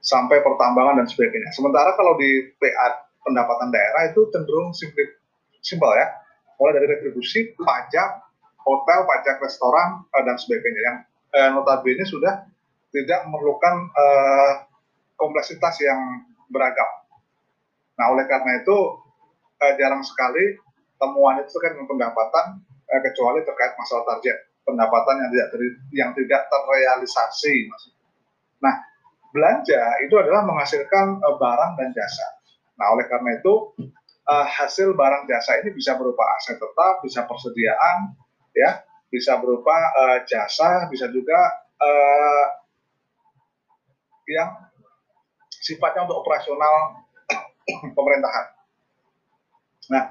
[0.00, 1.50] sampai pertambangan dan sebagainya.
[1.52, 5.18] Sementara kalau di PA pendapatan daerah itu cenderung simpel,
[5.58, 6.06] simpel ya,
[6.62, 8.22] mulai dari retribusi, pajak,
[8.62, 10.96] hotel, pajak restoran eh, dan sebagainya yang
[11.34, 12.46] eh, notabene sudah
[12.94, 14.54] tidak memerlukan eh,
[15.18, 16.00] kompleksitas yang
[16.48, 16.86] beragam.
[17.96, 18.76] Nah oleh karena itu
[19.60, 20.56] eh, jarang sekali
[20.96, 22.46] temuan itu kan dengan pendapatan
[22.88, 24.36] eh, kecuali terkait masalah target
[24.66, 25.60] pendapatan yang tidak ter,
[25.94, 27.70] yang tidak terrealisasi.
[28.62, 28.74] Nah
[29.36, 32.26] belanja itu adalah menghasilkan uh, barang dan jasa.
[32.80, 33.76] Nah, oleh karena itu
[34.24, 38.16] uh, hasil barang jasa ini bisa berupa aset tetap, bisa persediaan,
[38.56, 38.80] ya,
[39.12, 41.36] bisa berupa uh, jasa, bisa juga
[41.76, 42.46] uh,
[44.26, 44.50] yang
[45.52, 47.04] sifatnya untuk operasional
[47.96, 48.46] pemerintahan.
[49.92, 50.04] Nah,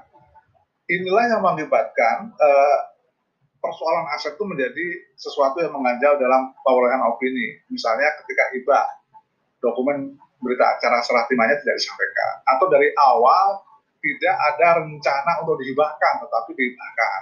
[0.88, 2.80] inilah yang mengakibatkan uh,
[3.60, 7.60] persoalan aset itu menjadi sesuatu yang mengganjal dalam perolehan opini.
[7.74, 8.86] Misalnya ketika hibah,
[9.66, 10.14] dokumen
[10.46, 13.66] berita acara serah terimanya tidak disampaikan atau dari awal
[14.06, 17.20] tidak ada rencana untuk dihibahkan tetapi dihibahkan.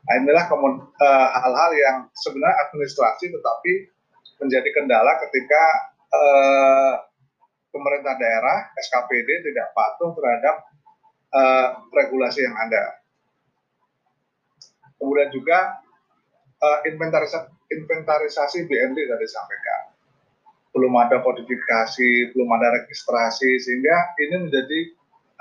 [0.00, 3.72] Nah, inilah eh, hal-hal yang sebenarnya administrasi tetapi
[4.40, 5.62] menjadi kendala ketika
[6.16, 6.94] uh,
[7.68, 10.64] pemerintah daerah SKPD tidak patuh terhadap
[11.36, 13.04] uh, regulasi yang ada.
[14.96, 15.84] Kemudian juga
[16.56, 19.89] uh, inventarisasi, inventarisasi BND tadi disampaikan
[20.70, 24.80] belum ada kodifikasi, belum ada registrasi, sehingga ini menjadi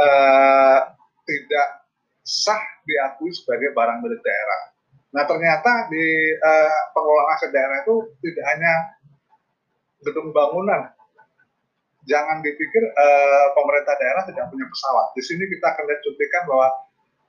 [0.02, 0.80] uh,
[1.26, 1.68] tidak
[2.26, 4.62] sah diakui sebagai barang milik daerah.
[5.14, 6.06] Nah ternyata di
[6.38, 8.74] uh, pengelolaan aset daerah itu tidak hanya
[10.06, 10.90] gedung bangunan.
[12.10, 15.14] Jangan dipikir uh, pemerintah daerah tidak punya pesawat.
[15.14, 16.68] Di sini kita akan lihat cuplikan bahwa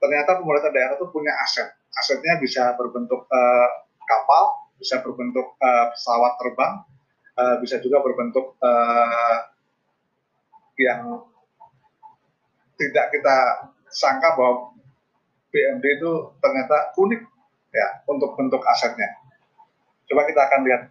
[0.01, 1.69] ternyata pemerintah daerah itu punya aset.
[2.01, 3.69] Asetnya bisa berbentuk uh,
[4.09, 6.73] kapal, bisa berbentuk uh, pesawat terbang,
[7.41, 9.37] uh, bisa juga berbentuk uh,
[10.77, 11.25] yang
[12.77, 13.37] tidak kita
[13.89, 14.73] sangka bahwa
[15.51, 17.21] BMD itu ternyata unik
[17.73, 19.09] ya untuk bentuk asetnya.
[20.07, 20.83] Coba kita akan lihat.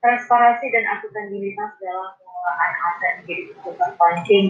[0.00, 3.42] Transparansi dan akuntabilitas dalam pengelolaan aset menjadi
[4.00, 4.46] penting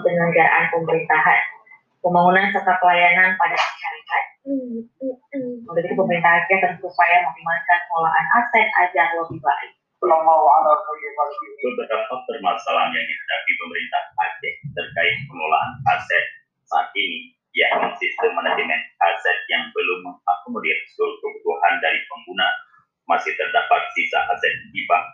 [0.00, 1.40] penyelenggaraan pemerintahan,
[2.00, 4.22] pembangunan serta pelayanan pada masyarakat.
[5.62, 9.72] Untuk itu pemerintah Aceh terus berupaya mengoptimalkan pengelolaan aset agar lebih baik.
[11.62, 16.24] Beberapa permasalahan yang dihadapi pemerintah Aceh terkait pengelolaan aset
[16.66, 22.48] saat ini, yakni sistem manajemen aset yang belum mengakomodir seluruh kebutuhan dari pengguna,
[23.06, 25.04] masih terdapat sisa aset hibah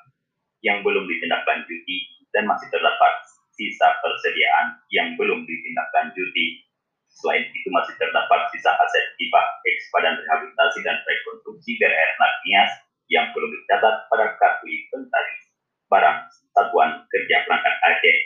[0.65, 1.97] yang belum ditindaklanjuti
[2.33, 3.13] dan masih terdapat
[3.59, 6.63] sisa persediaan yang belum ditindaklanjuti.
[7.11, 12.11] Selain itu masih terdapat sisa aset ex Badan Rehabilitasi dan Rekonstruksi BRR
[12.47, 12.73] Nias
[13.11, 15.51] yang belum dicatat pada kartu inventaris
[15.91, 16.19] barang
[16.55, 18.19] satuan kerja perangkat Aceh.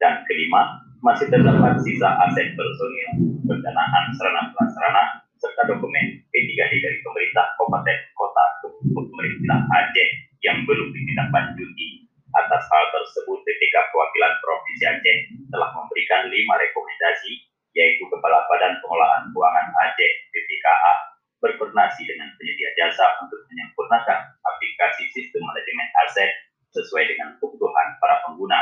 [0.00, 3.08] Dan kelima, masih terdapat sisa aset personil,
[3.48, 5.04] pendanaan sarana prasarana,
[5.40, 8.44] serta dokumen P3D dari pemerintah kabupaten kota
[8.92, 10.08] pemerintah Aceh
[10.44, 11.99] yang belum ditindaklanjuti
[12.30, 15.18] Atas hal tersebut, PPK Perwakilan Provinsi Aceh
[15.50, 17.42] telah memberikan lima rekomendasi,
[17.74, 20.94] yaitu Kepala Badan Pengelolaan Keuangan Aceh (BPKA)
[21.40, 26.30] berkoordinasi dengan penyedia jasa untuk menyempurnakan aplikasi sistem manajemen aset
[26.70, 28.60] sesuai dengan kebutuhan para pengguna.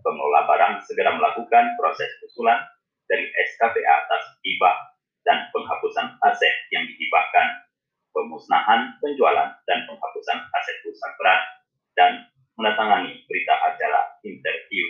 [0.00, 2.62] Pengelola barang segera melakukan proses usulan
[3.10, 4.76] dari SKPA atas hibah
[5.26, 7.68] dan penghapusan aset yang dihibahkan,
[8.14, 11.42] pemusnahan, penjualan, dan penghapusan aset rusak berat,
[11.98, 12.24] dan
[12.58, 14.82] menandatangani berita acara interview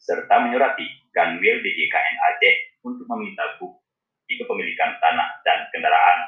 [0.00, 2.56] serta menyurati Kanwil DJKN Aceh
[2.88, 6.18] untuk meminta bukti kepemilikan tanah dan kendaraan.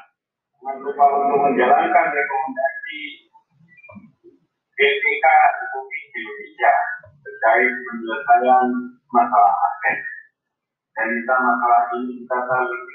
[0.61, 0.93] Untuk
[1.41, 2.99] menjalankan rekomendasi
[4.77, 6.73] BPK Republik Indonesia
[7.25, 8.67] terkait penyelesaian
[9.09, 9.97] masalah aset.
[10.97, 12.85] Dan kita masalah ini kita saling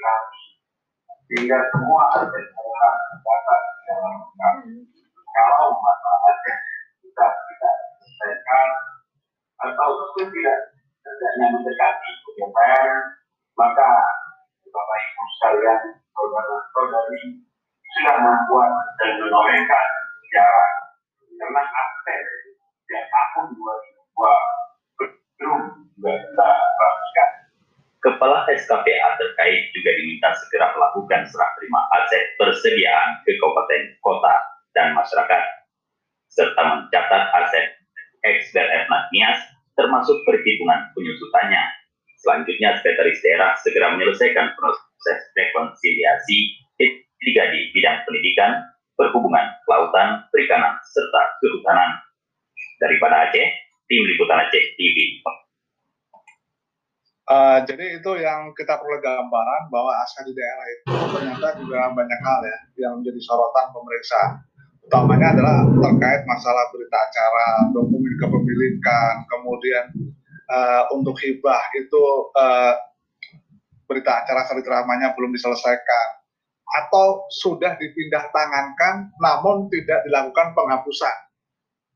[1.31, 4.55] sehingga semua aset daerah dapat dijalankan.
[5.33, 6.57] Kalau masalah aset
[7.13, 8.69] kita tidak selesaikan
[9.69, 10.59] atau itu tidak
[11.05, 12.89] tidaknya mendekati DPR,
[13.53, 13.89] maka
[14.73, 15.81] Bapak Ibu sekalian,
[16.17, 17.21] saudara-saudari
[17.93, 19.87] sudah membuat dan menorehkan
[20.25, 20.71] sejarah
[21.37, 22.19] karena aspek
[22.81, 25.61] sejak tahun 2002 belum
[25.93, 27.29] juga kita perhatikan.
[28.03, 34.35] Kepala SKPA terkait juga diminta segera melakukan serah terima aset persediaan ke kabupaten, kota,
[34.73, 35.41] dan masyarakat
[39.13, 39.39] Nias
[39.77, 41.63] termasuk perhitungan penyusutannya.
[42.19, 46.63] Selanjutnya, Sekretaris Daerah segera menyelesaikan proses rekonsiliasi
[47.23, 48.51] tiga di bidang pendidikan,
[48.99, 52.03] perhubungan, lautan, perikanan, serta kehutanan.
[52.83, 53.47] Daripada Aceh,
[53.87, 55.23] Tim Liputan Aceh TV.
[57.23, 62.19] Uh, jadi itu yang kita perlu gambaran bahwa aset di daerah itu ternyata juga banyak
[62.19, 64.43] hal ya yang menjadi sorotan pemeriksaan
[64.87, 69.85] utamanya adalah terkait masalah berita acara, dokumen kepemilikan, kemudian
[70.51, 72.03] uh, untuk hibah itu
[72.35, 72.75] uh,
[73.87, 74.83] berita acara serita
[75.15, 76.07] belum diselesaikan
[76.63, 81.15] atau sudah dipindah tangankan namun tidak dilakukan penghapusan.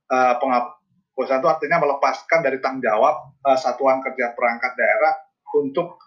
[0.07, 5.13] Uh, penghapusan itu artinya melepaskan dari tanggung jawab uh, satuan kerja perangkat daerah
[5.57, 5.99] untuk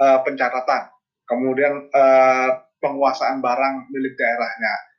[0.00, 0.88] uh, pencatatan,
[1.28, 4.91] kemudian uh, penguasaan barang milik daerahnya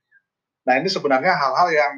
[0.63, 1.93] Nah ini sebenarnya hal-hal yang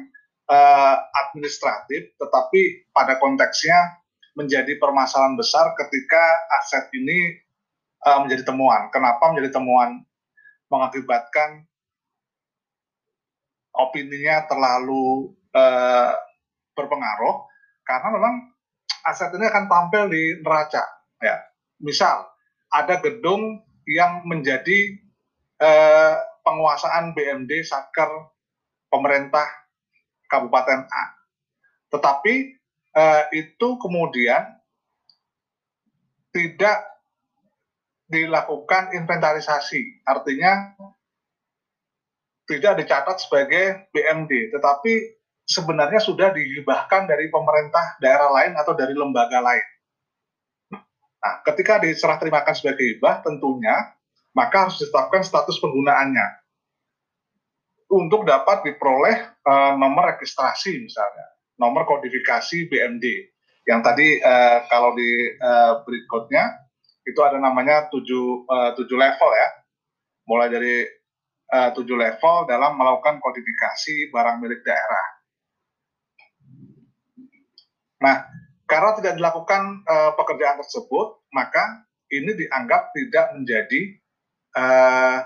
[0.50, 0.96] uh,
[1.26, 4.02] administratif, tetapi pada konteksnya
[4.36, 6.22] menjadi permasalahan besar ketika
[6.60, 7.40] aset ini
[8.04, 8.92] uh, menjadi temuan.
[8.92, 10.02] Kenapa menjadi temuan?
[10.66, 11.62] Mengakibatkan
[13.70, 16.10] opininya terlalu uh,
[16.74, 17.46] berpengaruh
[17.86, 18.34] karena memang
[19.06, 20.84] aset ini akan tampil di neraca.
[21.22, 21.38] Ya,
[21.78, 22.26] misal
[22.74, 24.98] ada gedung yang menjadi
[25.62, 28.35] uh, penguasaan BMD Satker
[28.90, 29.46] pemerintah
[30.26, 31.04] Kabupaten A.
[31.90, 32.34] Tetapi
[32.96, 34.42] eh, itu kemudian
[36.34, 36.84] tidak
[38.06, 40.78] dilakukan inventarisasi, artinya
[42.46, 49.42] tidak dicatat sebagai BMD, tetapi sebenarnya sudah dihibahkan dari pemerintah daerah lain atau dari lembaga
[49.42, 49.66] lain.
[51.18, 53.74] Nah, ketika diserah terimakan sebagai hibah, tentunya
[54.30, 56.45] maka harus ditetapkan status penggunaannya
[57.86, 61.26] untuk dapat diperoleh uh, nomor registrasi misalnya,
[61.58, 63.06] nomor kodifikasi BMD.
[63.66, 66.66] Yang tadi uh, kalau di uh, berikutnya
[67.06, 69.48] itu ada namanya tujuh, uh, tujuh level ya,
[70.26, 70.82] mulai dari
[71.54, 75.06] uh, tujuh level dalam melakukan kodifikasi barang milik daerah.
[78.02, 78.16] Nah,
[78.66, 83.80] karena tidak dilakukan uh, pekerjaan tersebut, maka ini dianggap tidak menjadi
[84.58, 85.18] uh,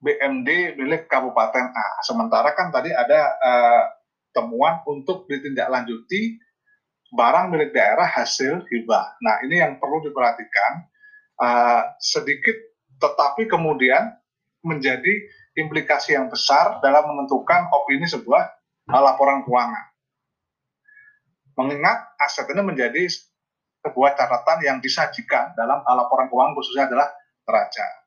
[0.00, 1.88] BMD milik Kabupaten A.
[2.00, 3.84] Sementara kan tadi ada uh,
[4.32, 6.40] temuan untuk ditindaklanjuti
[7.12, 9.20] barang milik daerah hasil hibah.
[9.20, 10.72] Nah, ini yang perlu diperhatikan
[11.36, 12.56] uh, sedikit,
[12.96, 14.16] tetapi kemudian
[14.64, 15.20] menjadi
[15.58, 18.42] implikasi yang besar dalam menentukan opini sebuah
[18.88, 19.84] uh, laporan keuangan.
[21.60, 23.04] Mengingat aset ini menjadi
[23.84, 27.08] sebuah catatan yang disajikan dalam laporan keuangan khususnya adalah
[27.44, 27.99] neraca.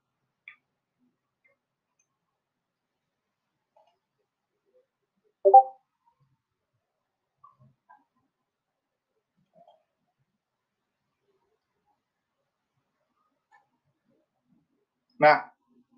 [15.24, 15.48] Nah,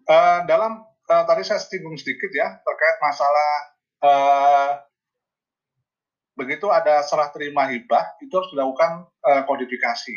[0.06, 3.52] uh, dalam uh, tadi saya singgung sedikit ya terkait masalah
[4.06, 4.70] uh,
[6.38, 10.14] begitu ada serah terima hibah itu harus dilakukan uh, kodifikasi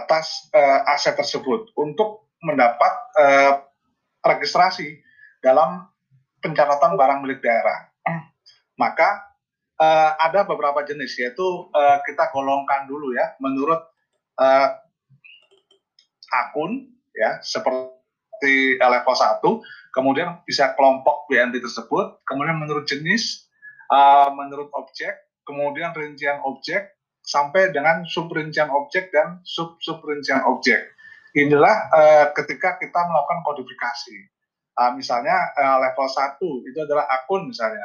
[0.00, 3.52] atas uh, aset tersebut untuk mendapat uh,
[4.24, 5.04] registrasi
[5.44, 5.84] dalam
[6.40, 7.92] pencatatan barang milik daerah.
[8.82, 9.28] Maka
[9.76, 13.82] uh, ada beberapa jenis yaitu uh, kita golongkan dulu ya menurut
[14.40, 14.68] uh,
[16.32, 19.42] akun ya seperti level 1
[19.90, 23.48] kemudian bisa kelompok BNT tersebut kemudian menurut jenis
[23.92, 30.80] uh, menurut objek, kemudian rincian objek, sampai dengan subrincian objek dan sub-subrincian objek.
[31.36, 34.16] Inilah uh, ketika kita melakukan kodifikasi.
[34.78, 37.84] Uh, misalnya uh, level 1 itu adalah akun misalnya.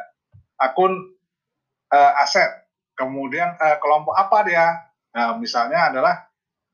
[0.61, 0.93] Akun
[1.91, 2.69] uh, aset.
[2.93, 4.65] Kemudian uh, kelompok apa dia?
[5.13, 6.15] Nah, misalnya adalah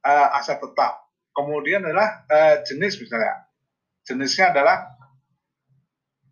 [0.06, 1.09] uh, aset tetap.
[1.34, 3.48] Kemudian adalah uh, jenis misalnya.
[4.04, 4.98] Jenisnya adalah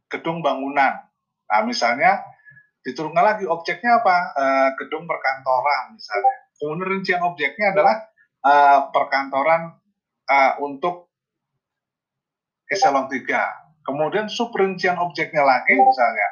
[0.09, 1.07] gedung bangunan.
[1.47, 2.23] Nah, misalnya
[2.83, 4.17] diturunkan lagi objeknya apa?
[4.35, 6.33] Uh, gedung perkantoran misalnya.
[6.57, 7.95] Kemudian rincian objeknya adalah
[8.41, 9.77] uh, perkantoran
[10.25, 11.07] uh, untuk
[12.67, 16.29] eselon 3 kemudian sub rincian objeknya lagi misalnya.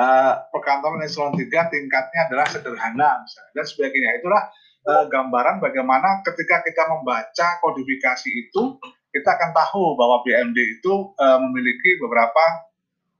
[0.00, 4.10] Uh, perkantoran eselon 3 tingkatnya adalah sederhana misalnya dan sebagainya.
[4.20, 4.42] Itulah
[4.86, 8.78] uh, gambaran bagaimana ketika kita membaca kodifikasi itu
[9.10, 12.44] kita akan tahu bahwa BMD itu uh, memiliki beberapa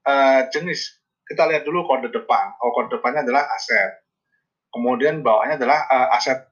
[0.06, 1.00] uh, jenis
[1.30, 2.58] kita lihat dulu kode depan.
[2.58, 4.02] Oh, kode depannya adalah aset.
[4.70, 6.42] Kemudian bawahnya adalah uh, aset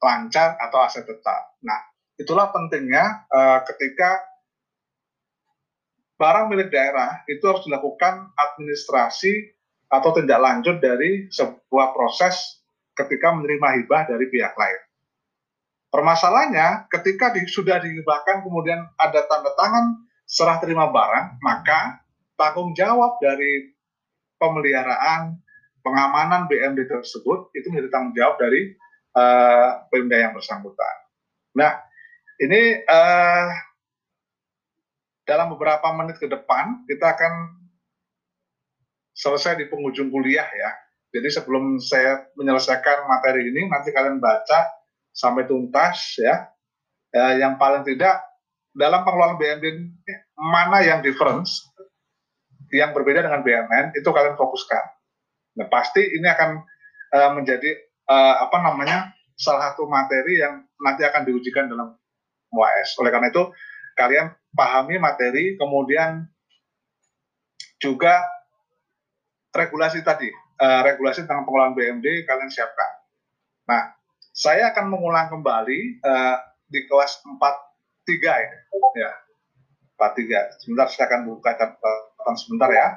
[0.00, 1.56] lancar atau aset tetap.
[1.64, 1.80] Nah,
[2.20, 4.20] itulah pentingnya uh, ketika
[6.20, 9.52] barang milik daerah itu harus dilakukan administrasi
[9.88, 12.61] atau tindak lanjut dari sebuah proses
[12.92, 14.80] ketika menerima hibah dari pihak lain.
[15.92, 22.00] Permasalahannya, ketika di, sudah dihibahkan kemudian ada tanda tangan serah terima barang, maka
[22.40, 23.76] tanggung jawab dari
[24.40, 25.36] pemeliharaan,
[25.84, 28.72] pengamanan BMD tersebut itu menjadi tanggung jawab dari
[29.12, 30.96] uh, Pemda yang bersangkutan.
[31.60, 31.76] Nah,
[32.40, 33.48] ini uh,
[35.28, 37.62] dalam beberapa menit ke depan kita akan
[39.12, 40.70] selesai di penghujung kuliah ya.
[41.12, 44.72] Jadi sebelum saya menyelesaikan materi ini, nanti kalian baca
[45.12, 46.48] sampai tuntas ya.
[47.12, 48.24] Uh, yang paling tidak
[48.72, 49.92] dalam pengelolaan BMD
[50.32, 51.68] mana yang difference
[52.72, 54.84] yang berbeda dengan BMN itu kalian fokuskan.
[55.60, 56.64] Nah, pasti ini akan
[57.12, 57.76] uh, menjadi
[58.08, 61.92] uh, apa namanya salah satu materi yang nanti akan diujikan dalam
[62.48, 62.96] UAS.
[62.96, 63.52] Oleh karena itu
[63.92, 66.24] kalian pahami materi, kemudian
[67.76, 68.24] juga
[69.52, 70.32] regulasi tadi,
[70.62, 73.02] uh, regulasi tentang pengelolaan BMD kalian siapkan.
[73.66, 73.98] Nah,
[74.30, 76.36] saya akan mengulang kembali uh,
[76.70, 78.58] di kelas 4.3 ya.
[78.96, 79.12] ya.
[79.98, 80.62] 43.
[80.62, 82.88] Sebentar saya akan buka catatan sebentar ya.